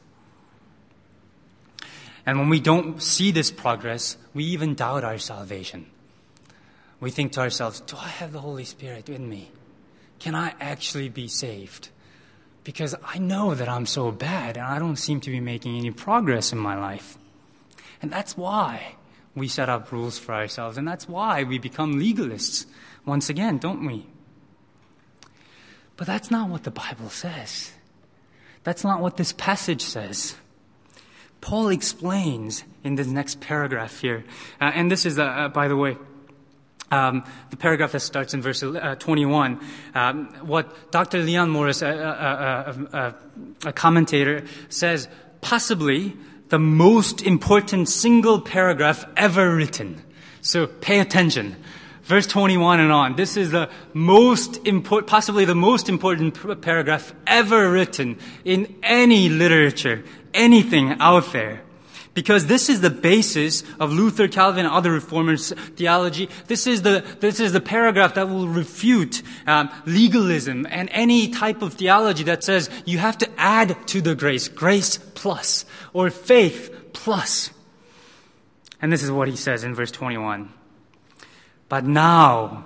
And 2.26 2.40
when 2.40 2.50
we 2.50 2.60
don't 2.60 3.04
see 3.04 3.32
this 3.32 3.52
progress, 3.52 4.18
we 4.34 4.46
even 4.46 4.74
doubt 4.74 5.04
our 5.04 5.20
salvation 5.20 5.86
we 7.00 7.12
think 7.12 7.34
to 7.34 7.42
ourselves, 7.42 7.82
do 7.82 7.96
I 7.98 8.08
have 8.08 8.32
the 8.32 8.42
Holy 8.42 8.66
Spirit 8.66 9.10
in 9.10 9.30
me? 9.30 9.52
Can 10.20 10.36
I 10.36 10.54
actually 10.60 11.10
be 11.10 11.28
saved? 11.28 11.90
Because 12.64 12.94
I 13.04 13.18
know 13.20 13.56
that 13.56 13.70
I'm 13.70 13.86
so 13.86 14.12
bad 14.12 14.58
and 14.58 14.66
I 14.66 14.80
don't 14.80 14.98
seem 14.98 15.22
to 15.22 15.30
be 15.30 15.40
making 15.40 15.78
any 15.78 15.92
progress 15.92 16.52
in 16.52 16.60
my 16.60 16.78
life. 16.78 17.18
And 18.02 18.12
that's 18.12 18.38
why 18.38 18.96
we 19.36 19.48
set 19.48 19.70
up 19.70 19.92
rules 19.92 20.20
for 20.20 20.34
ourselves, 20.34 20.78
and 20.78 20.88
that's 20.88 21.08
why 21.08 21.44
we 21.44 21.58
become 21.58 21.96
legalists 21.96 22.66
once 23.06 23.30
again, 23.30 23.58
don't 23.58 23.86
we? 23.86 24.06
But 25.96 26.08
that's 26.08 26.32
not 26.32 26.50
what 26.50 26.64
the 26.64 26.72
Bible 26.72 27.10
says. 27.10 27.72
That's 28.64 28.84
not 28.84 29.02
what 29.02 29.18
this 29.18 29.34
passage 29.34 29.82
says. 29.82 30.36
Paul 31.42 31.70
explains 31.70 32.64
in 32.84 32.96
the 32.96 33.06
next 33.06 33.40
paragraph 33.40 34.02
here, 34.02 34.26
uh, 34.60 34.72
and 34.76 34.92
this 34.92 35.06
is, 35.06 35.18
uh, 35.18 35.24
uh, 35.24 35.48
by 35.48 35.68
the 35.68 35.78
way, 35.78 35.98
um, 36.92 37.24
the 37.50 37.58
paragraph 37.58 37.92
that 37.92 38.00
starts 38.00 38.34
in 38.34 38.42
verse 38.42 38.64
uh, 38.64 38.96
21, 38.98 39.60
um, 39.96 40.26
what 40.42 40.92
Dr. 40.92 41.20
Leon 41.20 41.50
Morris, 41.50 41.82
a, 41.82 41.88
a, 41.88 42.98
a, 42.98 43.16
a, 43.68 43.74
commentator, 43.74 44.44
says, 44.70 45.08
possibly 45.42 46.16
the 46.50 46.60
most 46.60 47.22
important 47.22 47.90
single 47.90 48.42
paragraph 48.42 49.06
ever 49.16 49.56
written. 49.56 50.02
So 50.42 50.68
pay 50.68 51.00
attention. 51.00 51.56
verse 52.10 52.26
21 52.26 52.80
and 52.80 52.92
on. 52.92 53.16
This 53.16 53.38
is 53.38 53.52
the 53.52 53.70
most 53.94 54.66
important, 54.66 55.08
possibly 55.08 55.46
the 55.46 55.54
most 55.54 55.90
important 55.90 56.62
paragraph 56.62 57.14
ever 57.28 57.70
written 57.70 58.18
in 58.44 58.76
any 58.82 59.30
literature, 59.30 60.04
anything 60.34 60.98
out 61.00 61.32
there. 61.34 61.62
Because 62.14 62.48
this 62.48 62.70
is 62.70 62.82
the 62.82 62.90
basis 62.90 63.64
of 63.80 63.94
Luther, 63.94 64.28
Calvin, 64.28 64.66
and 64.66 64.74
other 64.74 64.92
reformers' 64.92 65.54
theology. 65.76 66.30
This 66.48 66.68
is 66.68 66.82
the, 66.82 67.06
this 67.20 67.40
is 67.40 67.54
the 67.54 67.62
paragraph 67.62 68.16
that 68.16 68.28
will 68.28 68.48
refute 68.48 69.22
um, 69.48 69.70
legalism 69.86 70.68
and 70.70 70.90
any 70.92 71.30
type 71.30 71.62
of 71.62 71.76
theology 71.76 72.24
that 72.24 72.44
says 72.44 72.70
you 72.86 72.98
have 72.98 73.18
to 73.20 73.30
add 73.38 73.78
to 73.88 74.02
the 74.02 74.16
grace, 74.16 74.48
grace 74.48 74.98
plus, 74.98 75.66
or 75.94 76.10
faith 76.10 76.76
plus. 76.94 77.52
And 78.82 78.92
this 78.92 79.04
is 79.04 79.12
what 79.12 79.28
he 79.28 79.36
says 79.36 79.64
in 79.64 79.76
verse 79.76 79.92
21. 79.92 80.52
But 81.68 81.86
now, 81.86 82.66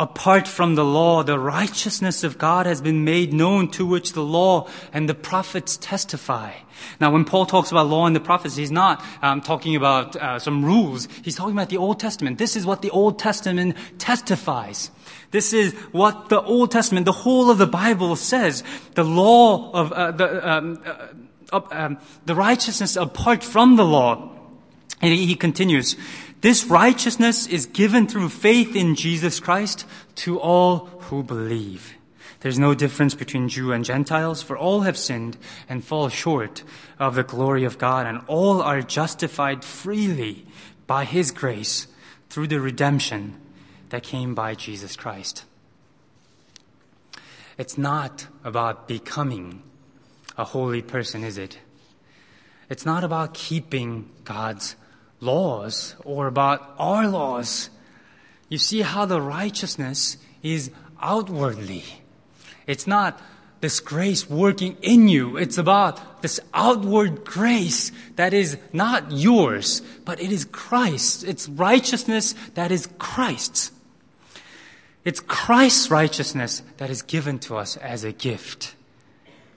apart 0.00 0.48
from 0.48 0.76
the 0.76 0.84
law, 0.84 1.22
the 1.22 1.38
righteousness 1.38 2.24
of 2.24 2.38
God 2.38 2.64
has 2.64 2.80
been 2.80 3.04
made 3.04 3.34
known 3.34 3.68
to 3.72 3.84
which 3.84 4.14
the 4.14 4.22
law 4.22 4.66
and 4.94 5.06
the 5.06 5.14
prophets 5.14 5.76
testify. 5.76 6.54
Now, 6.98 7.12
when 7.12 7.26
Paul 7.26 7.44
talks 7.44 7.70
about 7.70 7.86
law 7.86 8.06
and 8.06 8.16
the 8.16 8.20
prophets, 8.20 8.56
he's 8.56 8.70
not 8.70 9.04
um, 9.20 9.42
talking 9.42 9.76
about 9.76 10.16
uh, 10.16 10.38
some 10.38 10.64
rules. 10.64 11.06
He's 11.22 11.36
talking 11.36 11.52
about 11.52 11.68
the 11.68 11.76
Old 11.76 12.00
Testament. 12.00 12.38
This 12.38 12.56
is 12.56 12.64
what 12.64 12.80
the 12.80 12.88
Old 12.88 13.18
Testament 13.18 13.76
testifies. 13.98 14.90
This 15.32 15.52
is 15.52 15.74
what 15.92 16.30
the 16.30 16.40
Old 16.40 16.70
Testament, 16.70 17.04
the 17.04 17.12
whole 17.12 17.50
of 17.50 17.58
the 17.58 17.66
Bible 17.66 18.16
says. 18.16 18.64
The 18.94 19.04
law 19.04 19.70
of 19.72 19.92
uh, 19.92 20.12
the 20.12 20.50
um, 20.50 20.82
uh, 21.52 21.60
um, 21.70 21.98
the 22.24 22.34
righteousness 22.34 22.96
apart 22.96 23.44
from 23.44 23.76
the 23.76 23.84
law. 23.84 24.30
And 25.02 25.14
he 25.14 25.34
continues, 25.34 25.96
this 26.40 26.64
righteousness 26.64 27.46
is 27.46 27.66
given 27.66 28.06
through 28.06 28.30
faith 28.30 28.74
in 28.74 28.94
Jesus 28.94 29.40
Christ 29.40 29.86
to 30.16 30.40
all 30.40 30.86
who 31.08 31.22
believe. 31.22 31.94
There's 32.40 32.58
no 32.58 32.74
difference 32.74 33.14
between 33.14 33.50
Jew 33.50 33.72
and 33.72 33.84
Gentiles, 33.84 34.42
for 34.42 34.56
all 34.56 34.80
have 34.80 34.96
sinned 34.96 35.36
and 35.68 35.84
fall 35.84 36.08
short 36.08 36.62
of 36.98 37.14
the 37.14 37.22
glory 37.22 37.64
of 37.64 37.76
God, 37.76 38.06
and 38.06 38.22
all 38.26 38.62
are 38.62 38.80
justified 38.80 39.62
freely 39.62 40.46
by 40.86 41.04
His 41.04 41.30
grace 41.30 41.86
through 42.30 42.46
the 42.46 42.60
redemption 42.60 43.38
that 43.90 44.02
came 44.02 44.34
by 44.34 44.54
Jesus 44.54 44.96
Christ. 44.96 45.44
It's 47.58 47.76
not 47.76 48.26
about 48.42 48.88
becoming 48.88 49.62
a 50.38 50.44
holy 50.44 50.80
person, 50.80 51.22
is 51.22 51.36
it? 51.36 51.58
It's 52.70 52.86
not 52.86 53.04
about 53.04 53.34
keeping 53.34 54.08
God's 54.24 54.76
laws 55.20 55.94
or 56.04 56.26
about 56.26 56.74
our 56.78 57.06
laws. 57.06 57.70
You 58.48 58.58
see 58.58 58.82
how 58.82 59.04
the 59.04 59.20
righteousness 59.20 60.16
is 60.42 60.70
outwardly. 61.00 61.84
It's 62.66 62.86
not 62.86 63.20
this 63.60 63.80
grace 63.80 64.28
working 64.28 64.76
in 64.80 65.08
you. 65.08 65.36
It's 65.36 65.58
about 65.58 66.22
this 66.22 66.40
outward 66.54 67.24
grace 67.24 67.92
that 68.16 68.32
is 68.32 68.56
not 68.72 69.12
yours, 69.12 69.82
but 70.04 70.20
it 70.20 70.32
is 70.32 70.46
Christ. 70.46 71.24
It's 71.24 71.48
righteousness 71.48 72.34
that 72.54 72.72
is 72.72 72.88
Christ's. 72.98 73.72
It's 75.04 75.20
Christ's 75.20 75.90
righteousness 75.90 76.62
that 76.78 76.90
is 76.90 77.02
given 77.02 77.38
to 77.40 77.56
us 77.56 77.76
as 77.76 78.04
a 78.04 78.12
gift. 78.12 78.74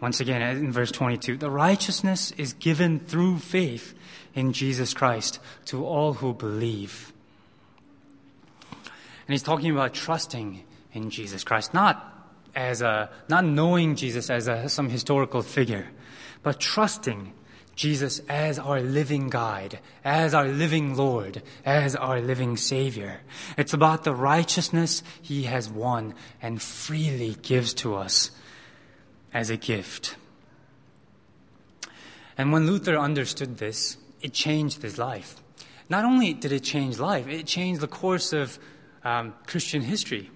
Once 0.03 0.19
again, 0.19 0.41
in 0.41 0.69
verse 0.69 0.91
22, 0.91 1.37
the 1.37 1.49
righteousness 1.49 2.31
is 2.31 2.51
given 2.51 2.99
through 2.99 3.39
faith 3.39 3.93
in 4.35 4.51
Jesus 4.51 4.93
Christ 4.93 5.39
to 5.63 5.85
all 5.85 6.15
who 6.15 6.33
believe. 6.33 7.13
And 8.73 9.29
he's 9.29 9.43
talking 9.43 9.71
about 9.71 9.93
trusting 9.93 10.61
in 10.91 11.09
Jesus 11.09 11.45
Christ, 11.45 11.73
not 11.73 12.35
as 12.53 12.81
a, 12.81 13.09
not 13.29 13.45
knowing 13.45 13.95
Jesus 13.95 14.29
as 14.29 14.49
a, 14.49 14.67
some 14.67 14.89
historical 14.89 15.41
figure, 15.41 15.87
but 16.41 16.59
trusting 16.59 17.31
Jesus 17.73 18.19
as 18.27 18.59
our 18.59 18.81
living 18.81 19.29
guide, 19.29 19.79
as 20.03 20.33
our 20.33 20.49
living 20.49 20.97
Lord, 20.97 21.41
as 21.65 21.95
our 21.95 22.19
living 22.19 22.57
Savior. 22.57 23.21
It's 23.57 23.73
about 23.73 24.03
the 24.03 24.13
righteousness 24.13 25.01
He 25.21 25.43
has 25.43 25.69
won 25.69 26.13
and 26.41 26.61
freely 26.61 27.37
gives 27.41 27.73
to 27.75 27.95
us 27.95 28.31
as 29.33 29.49
a 29.49 29.57
gift. 29.57 30.15
And 32.37 32.51
when 32.51 32.67
Luther 32.67 32.97
understood 32.97 33.57
this, 33.57 33.97
it 34.21 34.33
changed 34.33 34.81
his 34.81 34.97
life. 34.97 35.35
Not 35.89 36.05
only 36.05 36.33
did 36.33 36.51
it 36.51 36.63
change 36.63 36.99
life, 36.99 37.27
it 37.27 37.45
changed 37.45 37.81
the 37.81 37.87
course 37.87 38.33
of 38.33 38.57
um, 39.03 39.33
Christian 39.45 39.81
history. 39.81 40.31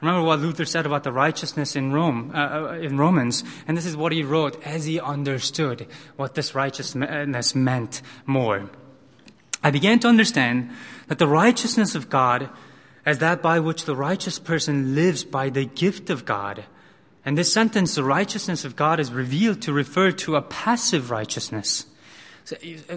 Remember 0.00 0.26
what 0.26 0.40
Luther 0.40 0.64
said 0.64 0.84
about 0.84 1.04
the 1.04 1.12
righteousness 1.12 1.76
in 1.76 1.92
Rome, 1.92 2.32
uh, 2.34 2.38
uh, 2.38 2.72
in 2.74 2.98
Romans, 2.98 3.44
and 3.68 3.76
this 3.76 3.86
is 3.86 3.96
what 3.96 4.12
he 4.12 4.22
wrote 4.22 4.60
as 4.66 4.84
he 4.84 4.98
understood 4.98 5.86
what 6.16 6.34
this 6.34 6.54
righteousness 6.54 7.54
meant 7.54 8.02
more. 8.26 8.68
I 9.62 9.70
began 9.70 10.00
to 10.00 10.08
understand 10.08 10.70
that 11.06 11.18
the 11.18 11.28
righteousness 11.28 11.94
of 11.94 12.08
God 12.08 12.50
as 13.06 13.18
that 13.18 13.42
by 13.42 13.60
which 13.60 13.84
the 13.84 13.96
righteous 13.96 14.38
person 14.38 14.94
lives 14.94 15.24
by 15.24 15.50
the 15.50 15.64
gift 15.64 16.10
of 16.10 16.24
God. 16.24 16.64
And 17.24 17.38
this 17.38 17.52
sentence, 17.52 17.94
the 17.94 18.04
righteousness 18.04 18.64
of 18.64 18.74
God, 18.74 18.98
is 18.98 19.12
revealed 19.12 19.62
to 19.62 19.72
refer 19.72 20.10
to 20.12 20.36
a 20.36 20.42
passive 20.42 21.10
righteousness. 21.10 21.86
So, 22.44 22.56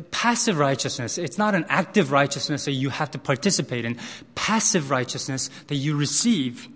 passive 0.09 0.57
righteousness, 0.57 1.19
it's 1.19 1.37
not 1.37 1.53
an 1.53 1.65
active 1.69 2.11
righteousness 2.11 2.65
that 2.65 2.71
you 2.71 2.89
have 2.89 3.11
to 3.11 3.19
participate 3.19 3.85
in. 3.85 3.99
Passive 4.33 4.89
righteousness 4.89 5.51
that 5.67 5.75
you 5.75 5.95
receive, 5.95 6.67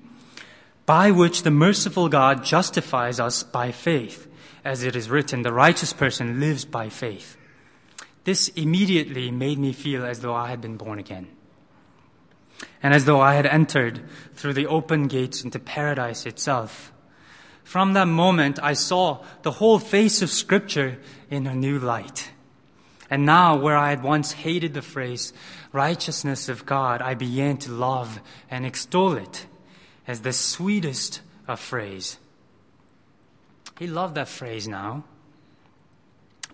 by 0.86 1.10
which 1.10 1.42
the 1.42 1.52
merciful 1.52 2.10
God 2.10 2.44
justifies 2.44 3.20
us 3.20 3.42
by 3.42 3.72
faith. 3.72 4.28
As 4.64 4.84
it 4.84 4.96
is 4.96 5.10
written, 5.10 5.42
the 5.42 5.54
righteous 5.54 5.94
person 5.94 6.40
lives 6.40 6.66
by 6.66 6.90
faith. 6.90 7.38
This 8.26 8.50
immediately 8.50 9.32
made 9.32 9.58
me 9.58 9.74
feel 9.74 10.06
as 10.06 10.20
though 10.20 10.36
I 10.36 10.50
had 10.50 10.62
been 10.62 10.78
born 10.78 11.00
again. 11.00 11.28
And 12.84 12.94
as 12.94 13.06
though 13.06 13.22
I 13.22 13.34
had 13.34 13.48
entered 13.48 14.02
through 14.36 14.54
the 14.54 14.68
open 14.68 15.08
gates 15.08 15.44
into 15.44 15.58
paradise 15.58 16.28
itself. 16.28 16.92
From 17.70 17.94
that 17.94 18.08
moment, 18.08 18.58
I 18.64 18.74
saw 18.74 19.24
the 19.44 19.52
whole 19.52 19.78
face 19.78 20.24
of 20.24 20.32
Scripture 20.32 20.98
in 21.30 21.46
a 21.46 21.54
new 21.54 21.78
light. 21.78 22.32
And 23.12 23.28
now, 23.28 23.58
where 23.58 23.78
I 23.78 23.92
had 23.92 24.02
once 24.02 24.32
hated 24.32 24.74
the 24.74 24.82
phrase 24.82 25.34
righteousness 25.72 26.50
of 26.50 26.66
God, 26.66 27.00
I 27.04 27.14
began 27.14 27.58
to 27.58 27.72
love 27.72 28.22
and 28.50 28.66
extol 28.66 29.14
it 29.14 29.46
as 30.08 30.22
the 30.22 30.34
sweetest 30.34 31.22
of 31.48 31.60
phrase. 31.60 32.18
He 33.78 33.86
loved 33.86 34.16
that 34.16 34.30
phrase 34.30 34.68
now 34.68 35.04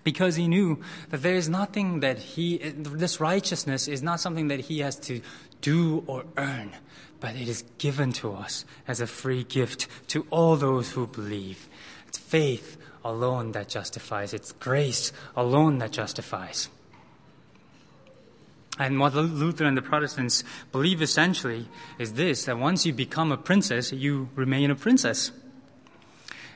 because 0.06 0.36
he 0.36 0.48
knew 0.48 0.80
that 1.10 1.24
there 1.24 1.36
is 1.36 1.50
nothing 1.50 2.00
that 2.00 2.18
he, 2.18 2.60
this 2.60 3.20
righteousness 3.20 3.90
is 3.90 4.02
not 4.02 4.22
something 4.22 4.48
that 4.48 4.62
he 4.62 4.80
has 4.80 4.96
to 4.96 5.20
do 5.60 6.06
or 6.08 6.24
earn, 6.38 6.72
but 7.20 7.36
it 7.36 7.50
is 7.50 7.66
given 7.80 8.14
to 8.14 8.32
us 8.32 8.64
as 8.88 9.02
a 9.02 9.08
free 9.08 9.44
gift 9.44 9.88
to 10.08 10.26
all 10.30 10.56
those 10.56 10.92
who 10.92 11.08
believe. 11.08 11.68
It's 12.08 12.20
faith 12.20 12.78
alone 13.04 13.52
that 13.54 13.68
justifies. 13.68 14.34
It's 14.34 14.52
grace 14.54 15.12
alone 15.36 15.80
that 15.80 15.92
justifies. 15.92 16.70
And 18.78 19.00
what 19.00 19.16
Luther 19.16 19.66
and 19.66 19.76
the 19.76 19.82
Protestants 19.82 20.44
believe 20.72 21.02
essentially 21.02 21.68
is 21.98 22.14
this 22.14 22.46
that 22.46 22.60
once 22.60 22.86
you 22.86 22.94
become 22.94 23.32
a 23.32 23.38
princess, 23.38 23.92
you 23.92 24.30
remain 24.36 24.70
a 24.70 24.76
princess. 24.76 25.32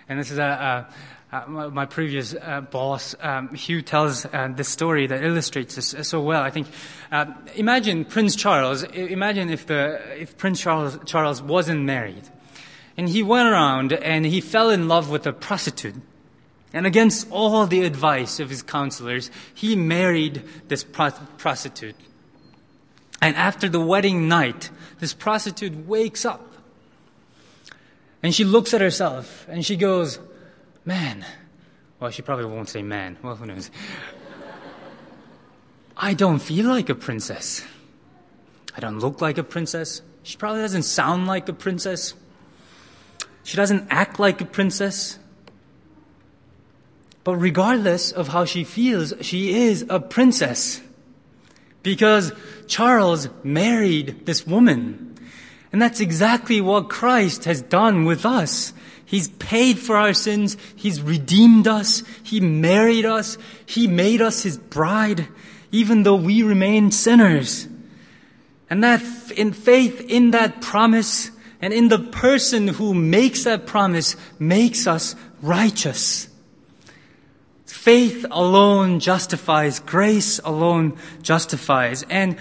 And 0.08 0.20
this 0.20 0.30
is 0.30 0.38
a, 0.38 0.44
a, 0.44 0.94
a 1.32 1.48
my 1.48 1.86
previous 1.86 2.34
uh, 2.34 2.62
boss, 2.62 3.16
um, 3.22 3.54
Hugh, 3.54 3.82
tells 3.82 4.26
uh, 4.26 4.50
this 4.56 4.68
story 4.68 5.06
that 5.08 5.24
illustrates 5.24 5.76
this 5.76 5.96
so 6.08 6.22
well. 6.22 6.42
I 6.42 6.50
think, 6.50 6.68
uh, 7.12 7.28
imagine 7.56 8.06
Prince 8.06 8.36
Charles, 8.36 8.84
imagine 8.84 9.50
if, 9.50 9.68
the, 9.68 10.02
if 10.20 10.38
Prince 10.38 10.60
Charles, 10.60 10.98
Charles 11.06 11.42
wasn't 11.42 11.84
married. 11.84 12.28
And 12.98 13.08
he 13.08 13.24
went 13.24 13.48
around 13.48 13.94
and 13.94 14.26
he 14.26 14.42
fell 14.42 14.70
in 14.72 14.88
love 14.88 15.10
with 15.10 15.28
a 15.28 15.34
prostitute. 15.34 15.96
And 16.74 16.86
against 16.86 17.30
all 17.32 17.66
the 17.66 17.84
advice 17.84 18.40
of 18.40 18.50
his 18.50 18.62
counselors, 18.62 19.32
he 19.54 19.76
married 19.76 20.44
this 20.68 20.84
prostitute. 20.84 21.96
And 23.22 23.36
after 23.36 23.70
the 23.70 23.80
wedding 23.80 24.28
night, 24.28 24.70
this 25.00 25.14
prostitute 25.14 25.88
wakes 25.88 26.26
up. 26.26 26.46
And 28.22 28.36
she 28.36 28.44
looks 28.44 28.74
at 28.74 28.82
herself 28.82 29.46
and 29.48 29.66
she 29.66 29.76
goes, 29.76 30.20
Man, 30.86 31.26
well, 32.00 32.12
she 32.12 32.22
probably 32.22 32.46
won't 32.46 32.70
say 32.70 32.82
man. 32.82 33.18
Well, 33.22 33.36
who 33.36 33.46
knows? 33.46 33.70
I 35.98 36.14
don't 36.14 36.40
feel 36.40 36.68
like 36.68 36.90
a 36.90 36.96
princess. 36.96 37.66
I 38.76 38.80
don't 38.80 39.00
look 39.00 39.22
like 39.22 39.38
a 39.38 39.44
princess. 39.44 40.02
She 40.24 40.38
probably 40.38 40.62
doesn't 40.62 40.84
sound 40.84 41.28
like 41.28 41.50
a 41.50 41.54
princess. 41.54 42.14
She 43.44 43.58
doesn't 43.58 43.88
act 43.90 44.20
like 44.20 44.40
a 44.40 44.46
princess. 44.46 45.20
But 47.26 47.36
regardless 47.36 48.12
of 48.14 48.30
how 48.30 48.46
she 48.46 48.64
feels, 48.64 49.14
she 49.22 49.68
is 49.68 49.86
a 49.90 50.00
princess. 50.00 50.82
Because 51.84 52.32
Charles 52.68 53.28
married 53.44 54.26
this 54.26 54.48
woman. 54.48 55.18
And 55.72 55.82
that's 55.82 56.00
exactly 56.00 56.62
what 56.62 56.90
Christ 56.90 57.44
has 57.44 57.62
done 57.62 58.06
with 58.06 58.26
us. 58.26 58.74
He's 59.10 59.28
paid 59.28 59.80
for 59.80 59.98
our 59.98 60.14
sins. 60.14 60.56
He's 60.76 61.02
redeemed 61.02 61.68
us. 61.68 62.04
He 62.22 62.40
married 62.40 63.08
us. 63.08 63.40
He 63.66 63.88
made 63.88 64.22
us 64.22 64.44
his 64.44 64.60
bride, 64.60 65.28
even 65.72 66.04
though 66.04 66.14
we 66.14 66.44
remain 66.44 66.92
sinners. 66.92 67.68
And 68.70 68.84
that 68.84 69.02
in 69.36 69.52
faith 69.52 70.00
in 70.02 70.30
that 70.30 70.62
promise 70.62 71.32
and 71.60 71.74
in 71.74 71.88
the 71.88 71.98
person 71.98 72.68
who 72.68 72.94
makes 72.94 73.46
that 73.46 73.66
promise 73.66 74.16
makes 74.38 74.86
us 74.86 75.16
righteous. 75.42 76.28
Faith 77.66 78.28
alone 78.30 79.00
justifies. 79.00 79.80
Grace 79.80 80.38
alone 80.44 81.00
justifies. 81.24 82.04
And 82.12 82.38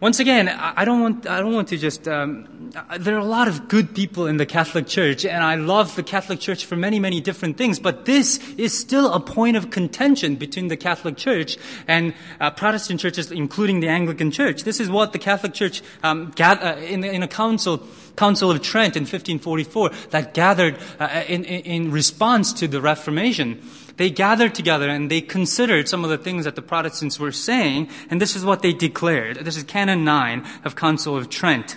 once 0.00 0.20
again, 0.20 0.48
I 0.48 0.84
don't 0.84 1.00
want, 1.00 1.26
I 1.26 1.40
don't 1.40 1.52
want 1.52 1.68
to 1.68 1.76
just, 1.76 2.06
um, 2.06 2.70
there 3.00 3.16
are 3.16 3.20
a 3.20 3.24
lot 3.24 3.48
of 3.48 3.66
good 3.66 3.96
people 3.96 4.28
in 4.28 4.36
the 4.36 4.46
Catholic 4.46 4.86
Church, 4.86 5.24
and 5.24 5.42
I 5.42 5.56
love 5.56 5.96
the 5.96 6.04
Catholic 6.04 6.38
Church 6.38 6.64
for 6.64 6.76
many, 6.76 7.00
many 7.00 7.20
different 7.20 7.58
things, 7.58 7.80
but 7.80 8.04
this 8.04 8.38
is 8.56 8.78
still 8.78 9.12
a 9.12 9.18
point 9.18 9.56
of 9.56 9.70
contention 9.70 10.36
between 10.36 10.68
the 10.68 10.76
Catholic 10.76 11.16
Church 11.16 11.56
and 11.88 12.14
uh, 12.38 12.50
Protestant 12.52 13.00
churches, 13.00 13.32
including 13.32 13.80
the 13.80 13.88
Anglican 13.88 14.30
Church. 14.30 14.62
This 14.62 14.78
is 14.78 14.88
what 14.88 15.12
the 15.12 15.18
Catholic 15.18 15.52
Church 15.52 15.82
um, 16.04 16.32
uh, 16.38 16.76
in, 16.78 17.02
in 17.02 17.24
a 17.24 17.28
council, 17.28 17.82
Council 18.14 18.52
of 18.52 18.62
Trent 18.62 18.96
in 18.96 19.02
1544 19.02 19.90
that 20.10 20.32
gathered 20.32 20.78
uh, 21.00 21.24
in, 21.26 21.44
in 21.44 21.90
response 21.90 22.52
to 22.52 22.68
the 22.68 22.80
Reformation 22.80 23.60
they 23.98 24.10
gathered 24.10 24.54
together 24.54 24.88
and 24.88 25.10
they 25.10 25.20
considered 25.20 25.88
some 25.88 26.04
of 26.04 26.10
the 26.10 26.16
things 26.16 26.44
that 26.44 26.56
the 26.56 26.62
Protestants 26.62 27.18
were 27.20 27.32
saying, 27.32 27.90
and 28.08 28.20
this 28.20 28.34
is 28.34 28.44
what 28.44 28.62
they 28.62 28.72
declared. 28.72 29.38
This 29.44 29.56
is 29.56 29.64
Canon 29.64 30.04
9 30.04 30.46
of 30.64 30.76
Council 30.76 31.16
of 31.16 31.28
Trent. 31.28 31.76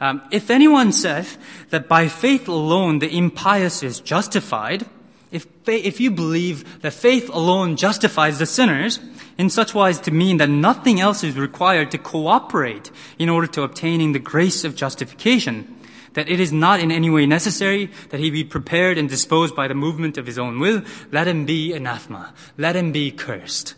Um, 0.00 0.22
if 0.30 0.50
anyone 0.50 0.92
says 0.92 1.36
that 1.70 1.88
by 1.88 2.08
faith 2.08 2.48
alone 2.48 3.00
the 3.00 3.14
impious 3.14 3.82
is 3.82 4.00
justified, 4.00 4.86
if, 5.30 5.46
if 5.66 6.00
you 6.00 6.10
believe 6.10 6.82
that 6.82 6.92
faith 6.92 7.28
alone 7.28 7.76
justifies 7.76 8.38
the 8.38 8.46
sinners, 8.46 9.00
in 9.36 9.50
such 9.50 9.74
wise 9.74 9.98
to 10.00 10.12
mean 10.12 10.36
that 10.36 10.48
nothing 10.48 11.00
else 11.00 11.24
is 11.24 11.36
required 11.36 11.90
to 11.90 11.98
cooperate 11.98 12.90
in 13.18 13.28
order 13.28 13.48
to 13.48 13.62
obtaining 13.62 14.12
the 14.12 14.20
grace 14.20 14.62
of 14.62 14.76
justification, 14.76 15.74
that 16.14 16.28
it 16.28 16.40
is 16.40 16.52
not 16.52 16.80
in 16.80 16.90
any 16.90 17.10
way 17.10 17.26
necessary 17.26 17.90
that 18.10 18.20
he 18.20 18.30
be 18.30 18.44
prepared 18.44 18.98
and 18.98 19.08
disposed 19.08 19.54
by 19.54 19.68
the 19.68 19.74
movement 19.74 20.16
of 20.16 20.26
his 20.26 20.38
own 20.38 20.58
will, 20.58 20.82
let 21.12 21.28
him 21.28 21.44
be 21.44 21.72
anathema. 21.72 22.32
Let 22.56 22.76
him 22.76 22.92
be 22.92 23.10
cursed. 23.10 23.74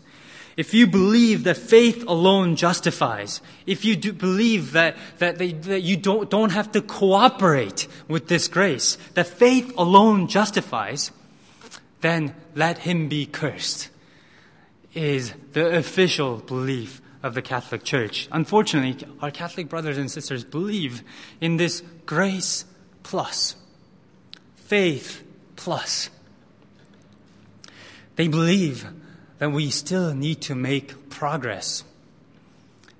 If 0.55 0.73
you 0.73 0.87
believe 0.87 1.43
that 1.43 1.57
faith 1.57 2.03
alone 2.07 2.55
justifies, 2.55 3.41
if 3.67 3.85
you 3.85 3.95
believe 4.13 4.71
that, 4.71 4.97
that, 5.19 5.37
they, 5.37 5.51
that 5.51 5.81
you 5.81 5.97
don't, 5.97 6.31
don't 6.31 6.51
have 6.51 6.71
to 6.71 6.81
cooperate 6.81 7.87
with 8.07 8.27
this 8.27 8.47
grace, 8.47 8.97
that 9.13 9.27
faith 9.27 9.71
alone 9.77 10.27
justifies, 10.27 11.11
then 12.01 12.35
let 12.55 12.79
him 12.79 13.07
be 13.07 13.27
cursed, 13.27 13.89
is 14.95 15.33
the 15.53 15.77
official 15.77 16.37
belief 16.37 17.01
of 17.23 17.33
the 17.33 17.41
Catholic 17.41 17.83
Church. 17.83 18.27
Unfortunately, 18.31 19.07
our 19.21 19.31
Catholic 19.31 19.69
brothers 19.69 19.97
and 19.97 20.09
sisters 20.09 20.43
believe 20.43 21.03
in 21.41 21.57
this 21.57 21.81
grace 22.05 22.65
plus, 23.03 23.55
faith 24.55 25.23
plus. 25.55 26.09
They 28.15 28.27
believe 28.27 28.87
that 29.37 29.51
we 29.51 29.69
still 29.69 30.13
need 30.13 30.41
to 30.41 30.55
make 30.55 31.09
progress. 31.09 31.83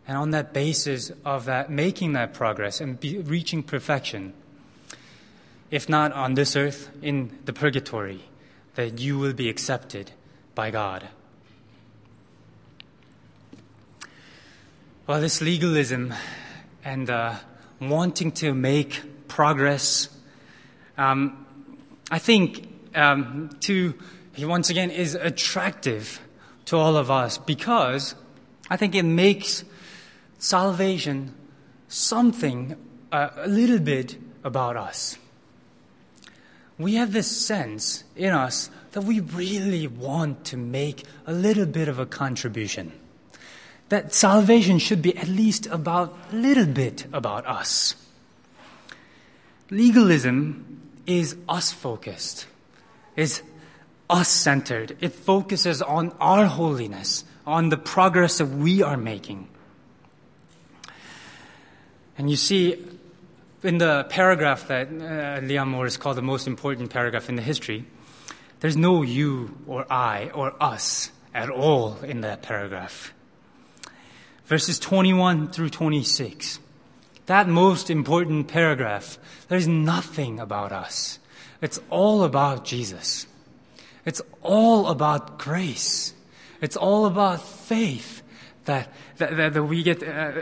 And 0.08 0.18
on 0.18 0.32
that 0.32 0.54
basis 0.54 1.12
of 1.26 1.46
that, 1.46 1.70
making 1.70 2.14
that 2.14 2.34
progress 2.34 2.80
and 2.80 3.00
be, 3.00 3.18
reaching 3.18 3.64
perfection, 3.64 4.34
if 5.70 5.90
not 5.90 6.14
on 6.14 6.36
this 6.36 6.56
earth, 6.56 6.90
in 7.02 7.38
the 7.46 7.54
purgatory, 7.54 8.22
that 8.76 9.00
you 9.00 9.18
will 9.18 9.34
be 9.34 9.50
accepted 9.50 10.12
by 10.56 10.72
God. 10.72 11.10
Well, 15.08 15.22
this 15.22 15.40
legalism 15.40 16.14
and 16.84 17.10
uh, 17.10 17.36
wanting 17.80 18.34
to 18.34 18.54
make 18.54 19.30
progress, 19.30 20.10
um, 20.98 21.46
I 22.12 22.20
think, 22.20 22.68
um, 22.94 23.56
to 23.62 23.94
once 24.38 24.70
again 24.70 24.92
is 24.92 25.16
attractive 25.16 26.20
to 26.66 26.76
all 26.76 26.98
of 26.98 27.10
us 27.10 27.38
because 27.38 28.16
I 28.70 28.76
think 28.76 28.96
it 28.96 29.04
makes 29.04 29.64
salvation 30.40 31.34
something 31.88 32.76
uh, 33.10 33.30
a 33.38 33.48
little 33.48 33.80
bit 33.80 34.18
about 34.44 34.76
us. 34.76 35.18
We 36.78 36.96
have 36.96 37.14
this 37.14 37.32
sense 37.32 38.04
in 38.18 38.34
us 38.34 38.70
that 38.92 39.06
we 39.06 39.22
really 39.22 39.88
want 39.88 40.44
to 40.48 40.58
make 40.58 41.06
a 41.26 41.32
little 41.32 41.66
bit 41.66 41.88
of 41.88 41.98
a 41.98 42.06
contribution 42.06 42.92
that 43.90 44.14
salvation 44.14 44.80
should 44.80 45.02
be 45.02 45.16
at 45.18 45.28
least 45.28 45.66
about 45.68 46.18
a 46.32 46.36
little 46.36 46.66
bit 46.66 47.06
about 47.14 47.46
us. 47.46 47.96
Legalism 49.70 50.82
is 51.06 51.36
us 51.48 51.72
focused, 51.72 52.48
is 53.16 53.42
us 54.10 54.28
centered. 54.28 54.98
It 55.00 55.14
focuses 55.14 55.82
on 55.82 56.14
our 56.20 56.46
holiness, 56.46 57.24
on 57.46 57.70
the 57.70 57.78
progress 57.78 58.38
that 58.40 58.46
we 58.46 58.82
are 58.82 58.98
making. 58.98 59.48
And 62.18 62.30
you 62.30 62.36
see, 62.36 62.84
in 63.64 63.78
the 63.78 64.06
paragraph 64.10 64.68
that 64.68 64.88
uh, 64.88 65.46
Leon 65.46 65.70
Morris 65.70 65.98
called 65.98 66.18
the 66.18 66.22
most 66.22 66.48
important 66.48 66.90
paragraph 66.90 67.30
in 67.30 67.36
the 67.36 67.42
history, 67.42 67.86
there's 68.60 68.78
no 68.78 69.04
you 69.04 69.58
or 69.68 69.86
I 69.92 70.30
or 70.34 70.56
us 70.62 71.12
at 71.34 71.50
all 71.50 71.98
in 72.04 72.22
that 72.22 72.42
paragraph 72.42 73.14
verses 74.48 74.80
21 74.80 75.50
through 75.50 75.70
26. 75.70 76.60
That 77.28 77.48
most 77.48 77.90
important 77.90 78.48
paragraph, 78.48 79.20
there's 79.50 79.68
nothing 79.68 80.40
about 80.40 80.72
us. 80.72 81.20
It's 81.62 81.80
all 81.90 82.24
about 82.24 82.66
Jesus. 82.66 83.28
It's 84.06 84.22
all 84.42 84.88
about 84.88 85.38
grace. 85.38 86.14
It's 86.62 86.78
all 86.78 87.06
about 87.06 87.42
faith 87.42 88.22
that, 88.66 88.92
that, 89.18 89.54
that, 89.54 89.64
we 89.64 89.84
get, 89.84 90.04
uh, 90.04 90.42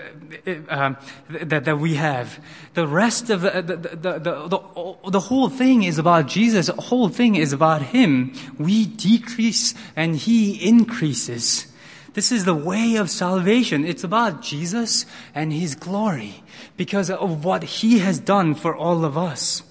um, 0.70 0.98
that, 1.30 1.66
that 1.66 1.80
we 1.80 1.96
have. 1.96 2.44
The 2.74 2.88
rest 2.88 3.30
of 3.30 3.42
the, 3.42 3.62
the, 3.62 3.76
the, 3.76 4.20
the, 4.20 5.10
the 5.10 5.20
whole 5.20 5.50
thing 5.50 5.84
is 5.84 5.98
about 5.98 6.28
Jesus. 6.28 6.68
The 6.68 6.74
whole 6.74 7.10
thing 7.10 7.36
is 7.36 7.54
about 7.54 7.82
Him. 7.82 8.34
We 8.58 8.86
decrease 8.86 9.74
and 9.96 10.16
He 10.16 10.68
increases. 10.68 11.68
This 12.16 12.32
is 12.32 12.46
the 12.46 12.56
way 12.56 12.96
of 12.96 13.10
salvation. 13.10 13.84
It's 13.84 14.06
about 14.06 14.42
Jesus 14.42 15.06
and 15.36 15.52
His 15.52 15.76
glory 15.76 16.44
because 16.78 17.10
of 17.10 17.44
what 17.44 17.64
He 17.64 18.00
has 18.00 18.20
done 18.20 18.56
for 18.56 18.74
all 18.74 19.04
of 19.04 19.18
us. 19.18 19.64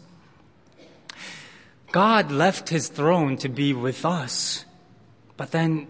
God 1.90 2.30
left 2.30 2.68
His 2.68 2.88
throne 2.88 3.38
to 3.38 3.48
be 3.48 3.72
with 3.72 4.04
us, 4.04 4.66
but 5.38 5.52
then 5.52 5.88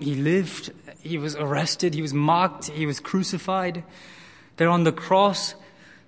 He 0.00 0.16
lived, 0.16 0.72
He 1.00 1.18
was 1.18 1.36
arrested, 1.36 1.94
He 1.94 2.02
was 2.02 2.12
mocked, 2.12 2.70
He 2.70 2.84
was 2.84 2.98
crucified. 2.98 3.84
There 4.56 4.68
on 4.68 4.82
the 4.82 4.90
cross, 4.90 5.54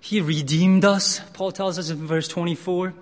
He 0.00 0.20
redeemed 0.20 0.84
us, 0.84 1.20
Paul 1.34 1.52
tells 1.52 1.78
us 1.78 1.90
in 1.90 2.04
verse 2.04 2.26
24. 2.26 2.94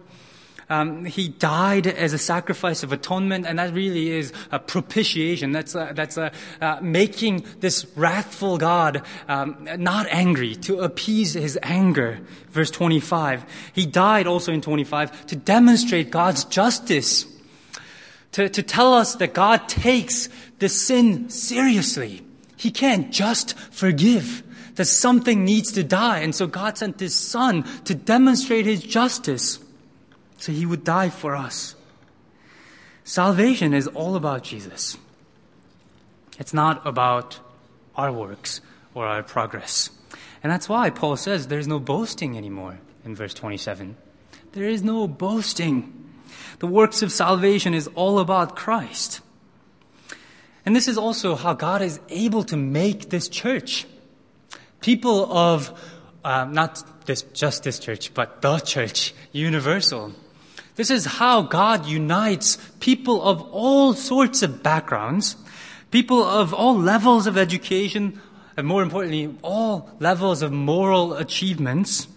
Um, 0.73 1.05
he 1.05 1.29
died 1.29 1.87
as 1.87 2.15
a 2.15 2.19
sacrifice 2.19 2.83
of 2.83 2.93
atonement, 2.93 3.45
and 3.45 3.59
that 3.59 3.75
really 3.75 4.11
is 4.11 4.33
a 4.51 4.59
propitiation. 4.59 5.53
That's 5.53 5.75
a, 5.75 5.93
that's 5.95 6.17
a, 6.17 6.33
uh, 6.63 6.79
making 6.81 7.45
this 7.61 7.85
wrathful 7.95 8.57
God 8.57 9.03
um, 9.29 9.69
not 9.77 10.07
angry 10.09 10.55
to 10.65 10.81
appease 10.81 11.35
his 11.35 11.59
anger. 11.63 12.21
Verse 12.49 12.71
25. 12.71 13.45
He 13.75 13.85
died 13.85 14.27
also 14.27 14.51
in 14.51 14.63
25 14.63 15.27
to 15.27 15.37
demonstrate 15.37 16.11
God's 16.11 16.45
justice, 16.45 17.27
to, 18.33 18.49
to 18.49 18.63
tell 18.63 18.95
us 18.95 19.17
that 19.17 19.35
God 19.35 19.69
takes 19.69 20.31
the 20.59 20.71
sin 20.71 21.29
seriously. 21.29 22.25
He 22.57 22.71
can't 22.71 23.13
just 23.13 23.59
forgive 23.59 24.43
that 24.77 24.87
something 24.87 25.45
needs 25.45 25.71
to 25.73 25.85
die. 25.85 26.21
And 26.21 26.35
so 26.35 26.47
God 26.47 26.79
sent 26.79 26.99
his 26.99 27.15
son 27.15 27.65
to 27.85 27.95
demonstrate 27.95 28.65
his 28.65 28.83
justice. 28.83 29.62
So 30.42 30.50
he 30.50 30.66
would 30.66 30.83
die 30.83 31.09
for 31.09 31.37
us. 31.37 31.76
Salvation 33.05 33.72
is 33.72 33.87
all 33.87 34.16
about 34.16 34.42
Jesus. 34.42 34.98
It's 36.37 36.52
not 36.52 36.85
about 36.85 37.38
our 37.94 38.11
works 38.11 38.61
or 38.92 39.07
our 39.07 39.22
progress. 39.22 39.90
And 40.42 40.50
that's 40.50 40.68
why 40.68 40.90
Paul 40.90 41.16
says 41.16 41.46
there's 41.46 41.68
no 41.68 41.78
boasting 41.78 42.37
anymore 42.37 42.81
in 43.05 43.14
verse 43.14 43.35
27. 43.35 43.96
There 44.50 44.64
is 44.64 44.83
no 44.83 45.07
boasting. 45.07 46.11
The 46.59 46.66
works 46.66 47.02
of 47.02 47.12
salvation 47.12 47.72
is 47.72 47.87
all 47.94 48.18
about 48.18 48.57
Christ. 48.57 49.20
And 50.66 50.74
this 50.74 50.88
is 50.88 50.98
also 50.98 51.37
how 51.37 51.55
God 51.55 51.83
is 51.83 52.00
able 52.09 52.42
to 52.50 52.57
make 52.57 53.11
this 53.11 53.28
church. 53.28 53.87
People 54.81 55.33
of, 55.33 55.70
uh, 56.24 56.46
not 56.46 57.07
this, 57.07 57.22
just 57.22 57.62
this 57.62 57.78
church, 57.78 58.12
but 58.12 58.42
the 58.42 58.59
church, 58.59 59.14
universal. 59.31 60.14
This 60.77 60.91
is 60.91 61.05
how 61.05 61.43
God 61.43 61.87
unites 61.87 62.57
people 62.81 63.23
of 63.23 63.43
all 63.53 63.93
sorts 63.93 64.43
of 64.43 64.63
backgrounds, 64.63 65.37
people 65.91 66.23
of 66.23 66.55
all 66.55 66.79
levels 66.79 67.27
of 67.27 67.37
education, 67.37 68.21
and 68.57 68.67
more 68.67 68.83
importantly, 68.83 69.35
all 69.43 69.91
levels 70.01 70.41
of 70.41 70.53
moral 70.53 71.15
achievements. 71.15 72.09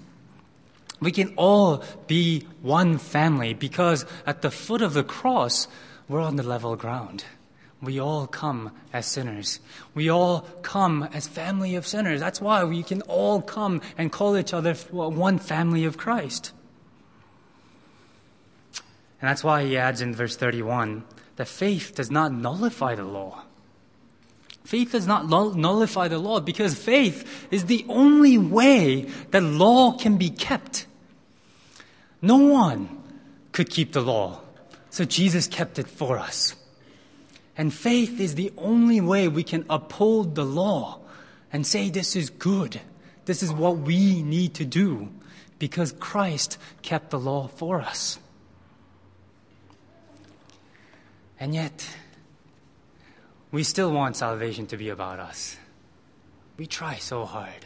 We 1.02 1.12
can 1.12 1.34
all 1.36 1.84
be 2.08 2.48
one 2.62 2.98
family 2.98 3.54
because 3.54 4.06
at 4.26 4.42
the 4.42 4.52
foot 4.52 4.82
of 4.82 4.94
the 4.94 5.04
cross, 5.04 5.68
we're 6.08 6.22
on 6.22 6.38
the 6.38 6.44
level 6.44 6.76
ground. 6.78 7.26
We 7.82 8.00
all 8.00 8.26
come 8.26 8.72
as 8.94 9.06
sinners. 9.06 9.60
We 9.94 10.10
all 10.10 10.42
come 10.62 11.10
as 11.14 11.28
family 11.28 11.76
of 11.76 11.86
sinners. 11.86 12.22
That's 12.22 12.40
why 12.40 12.64
we 12.64 12.84
can 12.84 13.02
all 13.04 13.42
come 13.42 13.82
and 13.98 14.12
call 14.12 14.38
each 14.38 14.54
other 14.54 14.74
one 14.74 15.40
family 15.40 15.84
of 15.84 15.98
Christ. 15.98 16.54
And 19.22 19.30
that's 19.30 19.44
why 19.44 19.64
he 19.64 19.78
adds 19.78 20.02
in 20.02 20.14
verse 20.14 20.36
31 20.36 21.04
that 21.36 21.48
faith 21.48 21.96
does 21.96 22.12
not 22.12 22.32
nullify 22.32 22.96
the 22.96 23.04
law. 23.04 23.44
Faith 24.64 24.94
does 24.94 25.06
not 25.06 25.28
nullify 25.30 26.08
the 26.08 26.18
law 26.18 26.40
because 26.40 26.74
faith 26.74 27.48
is 27.52 27.66
the 27.66 27.86
only 27.88 28.38
way 28.38 29.02
that 29.32 29.42
law 29.42 29.92
can 29.92 30.18
be 30.18 30.30
kept. 30.30 30.88
No 32.22 32.38
one 32.38 32.90
could 33.52 33.70
keep 33.70 33.94
the 33.94 34.02
law, 34.02 34.42
so 34.90 35.06
Jesus 35.06 35.48
kept 35.48 35.78
it 35.78 35.88
for 35.88 36.18
us. 36.18 36.56
And 37.56 37.74
faith 37.74 38.20
is 38.20 38.36
the 38.36 38.52
only 38.58 39.00
way 39.00 39.28
we 39.28 39.44
can 39.44 39.66
uphold 39.70 40.36
the 40.36 40.44
law 40.44 41.00
and 41.54 41.66
say 41.66 41.90
this 41.90 42.16
is 42.16 42.30
good. 42.30 42.82
This 43.26 43.44
is 43.44 43.54
what 43.54 43.78
we 43.78 44.24
need 44.24 44.56
to 44.56 44.66
do 44.66 45.10
because 45.60 45.92
Christ 45.94 46.58
kept 46.82 47.12
the 47.12 47.20
law 47.20 47.48
for 47.48 47.82
us. 47.82 48.20
And 51.40 51.54
yet, 51.54 51.88
we 53.52 53.64
still 53.64 53.92
want 53.92 54.16
salvation 54.16 54.68
to 54.68 54.78
be 54.78 54.90
about 54.90 55.20
us. 55.20 55.58
We 56.58 56.66
try 56.66 56.96
so 56.96 57.26
hard. 57.26 57.66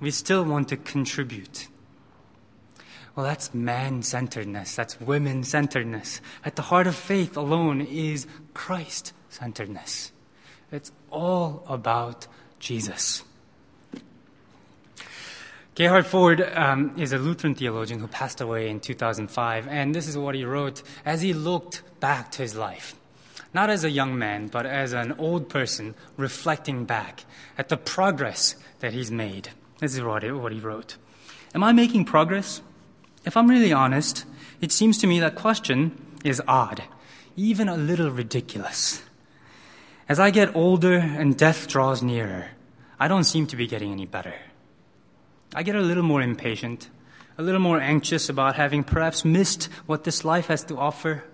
We 0.00 0.10
still 0.10 0.44
want 0.44 0.68
to 0.68 0.76
contribute. 0.76 1.68
Well, 3.14 3.26
that's 3.26 3.52
man 3.52 4.02
centeredness. 4.02 4.76
That's 4.76 5.00
women 5.00 5.44
centeredness. 5.44 6.20
At 6.44 6.56
the 6.56 6.62
heart 6.62 6.86
of 6.86 6.94
faith 6.94 7.36
alone 7.36 7.80
is 7.80 8.26
Christ 8.54 9.12
centeredness. 9.28 10.12
It's 10.70 10.92
all 11.10 11.64
about 11.66 12.28
Jesus. 12.60 13.24
Gerhard 15.74 16.06
Forde 16.06 16.42
um, 16.56 16.94
is 16.98 17.12
a 17.12 17.18
Lutheran 17.18 17.54
theologian 17.54 18.00
who 18.00 18.06
passed 18.06 18.40
away 18.40 18.68
in 18.68 18.80
2005, 18.80 19.68
and 19.68 19.94
this 19.94 20.06
is 20.08 20.16
what 20.16 20.34
he 20.34 20.44
wrote 20.44 20.82
as 21.04 21.22
he 21.22 21.32
looked 21.32 21.82
back 22.00 22.32
to 22.32 22.42
his 22.42 22.56
life. 22.56 22.96
Not 23.52 23.70
as 23.70 23.84
a 23.84 23.90
young 23.90 24.18
man, 24.18 24.48
but 24.48 24.66
as 24.66 24.92
an 24.92 25.12
old 25.12 25.48
person 25.48 25.94
reflecting 26.16 26.84
back 26.84 27.24
at 27.58 27.68
the 27.68 27.76
progress 27.76 28.56
that 28.78 28.92
he's 28.92 29.10
made. 29.10 29.50
This 29.78 29.94
is 29.94 30.02
what 30.02 30.22
he 30.22 30.60
wrote. 30.60 30.96
Am 31.54 31.64
I 31.64 31.72
making 31.72 32.04
progress? 32.04 32.62
If 33.24 33.36
I'm 33.36 33.48
really 33.48 33.72
honest, 33.72 34.24
it 34.60 34.72
seems 34.72 34.98
to 34.98 35.06
me 35.06 35.20
that 35.20 35.34
question 35.34 35.92
is 36.24 36.40
odd, 36.46 36.84
even 37.36 37.68
a 37.68 37.76
little 37.76 38.10
ridiculous. 38.10 39.02
As 40.08 40.20
I 40.20 40.30
get 40.30 40.54
older 40.56 40.96
and 40.96 41.36
death 41.36 41.68
draws 41.68 42.02
nearer, 42.02 42.48
I 42.98 43.08
don't 43.08 43.24
seem 43.24 43.46
to 43.48 43.56
be 43.56 43.66
getting 43.66 43.92
any 43.92 44.06
better. 44.06 44.34
I 45.54 45.62
get 45.62 45.74
a 45.74 45.80
little 45.80 46.02
more 46.02 46.22
impatient, 46.22 46.88
a 47.36 47.42
little 47.42 47.60
more 47.60 47.80
anxious 47.80 48.28
about 48.28 48.54
having 48.54 48.84
perhaps 48.84 49.24
missed 49.24 49.64
what 49.86 50.04
this 50.04 50.24
life 50.24 50.46
has 50.46 50.62
to 50.64 50.76
offer, 50.78 51.24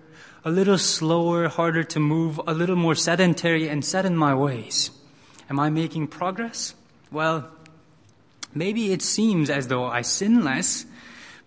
a 0.47 0.51
little 0.51 0.77
slower, 0.77 1.47
harder 1.49 1.83
to 1.83 1.99
move, 1.99 2.39
a 2.47 2.53
little 2.53 2.75
more 2.75 2.95
sedentary 2.95 3.67
and 3.67 3.83
set 3.83 4.05
in 4.05 4.15
my 4.15 4.33
ways. 4.33 4.91
Am 5.49 5.59
I 5.59 5.69
making 5.69 6.07
progress? 6.07 6.73
Well, 7.11 7.49
maybe 8.53 8.93
it 8.93 9.01
seems 9.01 9.49
as 9.49 9.67
though 9.67 9.85
I 9.85 10.01
sin 10.03 10.43
less 10.43 10.85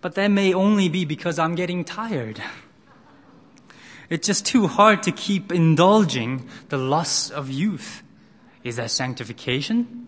but 0.01 0.15
that 0.15 0.27
may 0.29 0.53
only 0.53 0.89
be 0.89 1.05
because 1.05 1.39
I'm 1.39 1.55
getting 1.55 1.85
tired. 1.85 2.41
It's 4.09 4.27
just 4.27 4.45
too 4.45 4.67
hard 4.67 5.03
to 5.03 5.11
keep 5.11 5.51
indulging 5.51 6.49
the 6.69 6.77
lusts 6.77 7.29
of 7.29 7.49
youth. 7.49 8.03
Is 8.63 8.75
that 8.75 8.91
sanctification? 8.91 10.07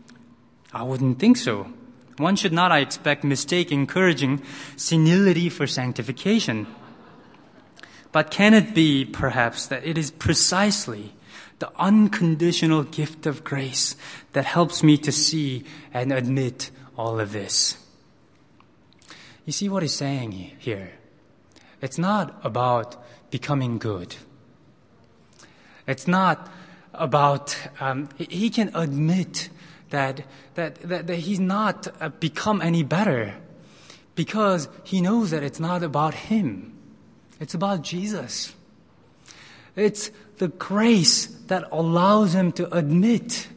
I 0.73 0.84
wouldn't 0.84 1.19
think 1.19 1.38
so. 1.38 1.71
One 2.17 2.36
should 2.36 2.53
not, 2.53 2.71
I 2.71 2.79
expect, 2.79 3.23
mistake 3.23 3.71
encouraging 3.71 4.41
senility 4.75 5.49
for 5.49 5.65
sanctification. 5.65 6.67
But 8.13 8.30
can 8.32 8.54
it 8.54 8.73
be, 8.73 9.04
perhaps, 9.04 9.65
that 9.65 9.86
it 9.86 9.97
is 9.97 10.12
precisely 10.12 11.13
the 11.58 11.71
unconditional 11.78 12.84
gift 12.84 13.26
of 13.26 13.43
grace 13.43 13.95
that 14.34 14.45
helps 14.45 14.84
me 14.84 14.97
to 14.99 15.12
see 15.12 15.65
and 15.91 16.13
admit 16.13 16.69
all 16.95 17.19
of 17.19 17.34
this? 17.34 17.76
You 19.45 19.52
see 19.52 19.67
what 19.67 19.82
he's 19.82 19.93
saying 19.95 20.32
here? 20.32 20.93
It's 21.82 21.97
not 21.97 22.39
about 22.43 23.04
becoming 23.32 23.80
good. 23.80 24.15
It's 25.88 26.08
not 26.08 26.49
about, 26.93 27.58
um, 27.80 28.10
he 28.17 28.52
can 28.52 28.69
admit 28.76 29.49
that, 29.89 30.23
that, 30.54 30.76
that, 30.84 31.08
that 31.08 31.17
he's 31.17 31.39
not 31.39 31.88
uh, 31.99 32.10
become 32.10 32.62
any 32.62 32.84
better 32.84 33.34
because 34.13 34.69
he 34.84 35.02
knows 35.02 35.32
that 35.32 35.41
it's 35.41 35.60
not 35.60 35.82
about 35.82 36.13
him. 36.13 36.72
It's 37.43 37.53
about 37.53 37.82
Jesus. 37.82 38.56
It's 39.75 40.12
the 40.38 40.47
grace 40.47 41.25
that 41.47 41.67
allows 41.73 42.34
him 42.34 42.53
to 42.53 42.73
admit 42.73 43.49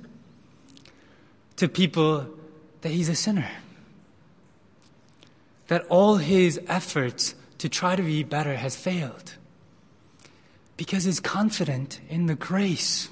to 1.55 1.69
people 1.69 2.27
that 2.81 2.89
he's 2.89 3.09
a 3.09 3.15
sinner 3.15 3.49
that 5.69 5.87
all 5.89 6.17
his 6.17 6.61
efforts 6.67 7.37
to 7.59 7.69
try 7.69 7.95
to 7.95 8.03
be 8.03 8.25
better 8.25 8.57
has 8.57 8.75
failed 8.75 9.35
because 10.77 11.05
he's 11.05 11.21
confident 11.21 12.01
in 12.09 12.27
the 12.27 12.35
grace. 12.35 13.09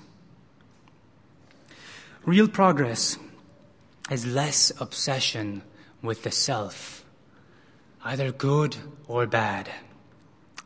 Real 2.24 2.48
progress 2.48 3.16
is 4.10 4.26
less 4.26 4.72
obsession 4.80 5.62
with 6.02 6.24
the 6.24 6.32
self, 6.32 7.04
either 8.04 8.32
good 8.32 8.76
or 9.06 9.24
bad. 9.24 9.70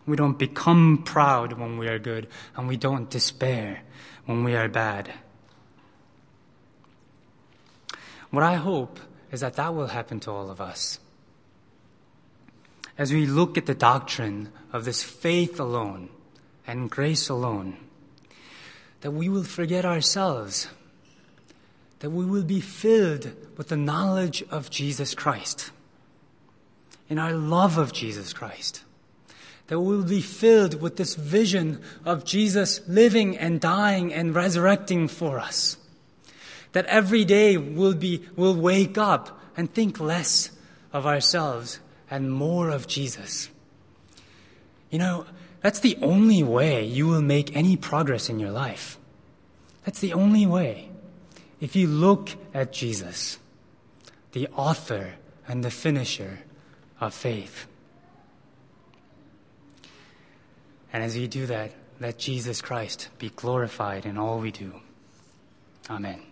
We 0.08 0.16
don't 0.16 0.38
become 0.38 1.02
proud 1.04 1.52
when 1.52 1.76
we 1.76 1.86
are 1.86 1.98
good, 1.98 2.26
and 2.56 2.66
we 2.66 2.78
don't 2.78 3.10
despair 3.10 3.82
when 4.24 4.42
we 4.42 4.56
are 4.56 4.68
bad. 4.68 5.12
What 8.30 8.42
I 8.42 8.54
hope 8.54 8.98
is 9.30 9.40
that 9.40 9.54
that 9.56 9.74
will 9.74 9.88
happen 9.88 10.18
to 10.20 10.30
all 10.30 10.50
of 10.50 10.60
us 10.60 10.98
as 12.96 13.12
we 13.12 13.26
look 13.26 13.56
at 13.56 13.66
the 13.66 13.74
doctrine 13.74 14.50
of 14.72 14.84
this 14.84 15.02
faith 15.02 15.60
alone 15.60 16.08
and 16.66 16.90
grace 16.90 17.28
alone, 17.28 17.76
that 19.02 19.12
we 19.12 19.28
will 19.28 19.44
forget 19.44 19.84
ourselves, 19.84 20.68
that 22.00 22.10
we 22.10 22.24
will 22.24 22.42
be 22.42 22.60
filled 22.60 23.32
with 23.56 23.68
the 23.68 23.76
knowledge 23.76 24.42
of 24.50 24.70
Jesus 24.70 25.14
Christ, 25.14 25.70
in 27.08 27.18
our 27.18 27.32
love 27.32 27.78
of 27.78 27.92
Jesus 27.92 28.32
Christ, 28.32 28.82
that 29.68 29.80
we 29.80 29.96
will 29.96 30.04
be 30.04 30.20
filled 30.20 30.80
with 30.80 30.96
this 30.96 31.14
vision 31.14 31.80
of 32.04 32.24
Jesus 32.24 32.80
living 32.88 33.36
and 33.36 33.60
dying 33.60 34.12
and 34.12 34.34
resurrecting 34.34 35.08
for 35.08 35.38
us. 35.38 35.76
That 36.72 36.86
every 36.86 37.24
day 37.24 37.56
we'll 37.56 37.94
be, 37.94 38.24
we'll 38.34 38.56
wake 38.56 38.98
up 38.98 39.40
and 39.56 39.72
think 39.72 40.00
less 40.00 40.50
of 40.92 41.06
ourselves 41.06 41.80
and 42.10 42.32
more 42.32 42.70
of 42.70 42.86
Jesus. 42.86 43.50
You 44.90 44.98
know, 44.98 45.26
that's 45.60 45.80
the 45.80 45.98
only 46.00 46.42
way 46.42 46.84
you 46.84 47.06
will 47.06 47.22
make 47.22 47.54
any 47.54 47.76
progress 47.76 48.28
in 48.28 48.38
your 48.38 48.50
life. 48.50 48.98
That's 49.84 50.00
the 50.00 50.14
only 50.14 50.46
way. 50.46 50.88
If 51.60 51.76
you 51.76 51.88
look 51.88 52.30
at 52.54 52.72
Jesus, 52.72 53.38
the 54.32 54.48
author 54.48 55.14
and 55.46 55.64
the 55.64 55.70
finisher 55.70 56.40
of 57.00 57.12
faith. 57.12 57.66
And 60.92 61.02
as 61.02 61.14
we 61.16 61.26
do 61.26 61.46
that, 61.46 61.72
let 62.00 62.18
Jesus 62.18 62.60
Christ 62.62 63.08
be 63.18 63.30
glorified 63.30 64.06
in 64.06 64.16
all 64.16 64.38
we 64.38 64.50
do. 64.50 64.80
Amen. 65.90 66.27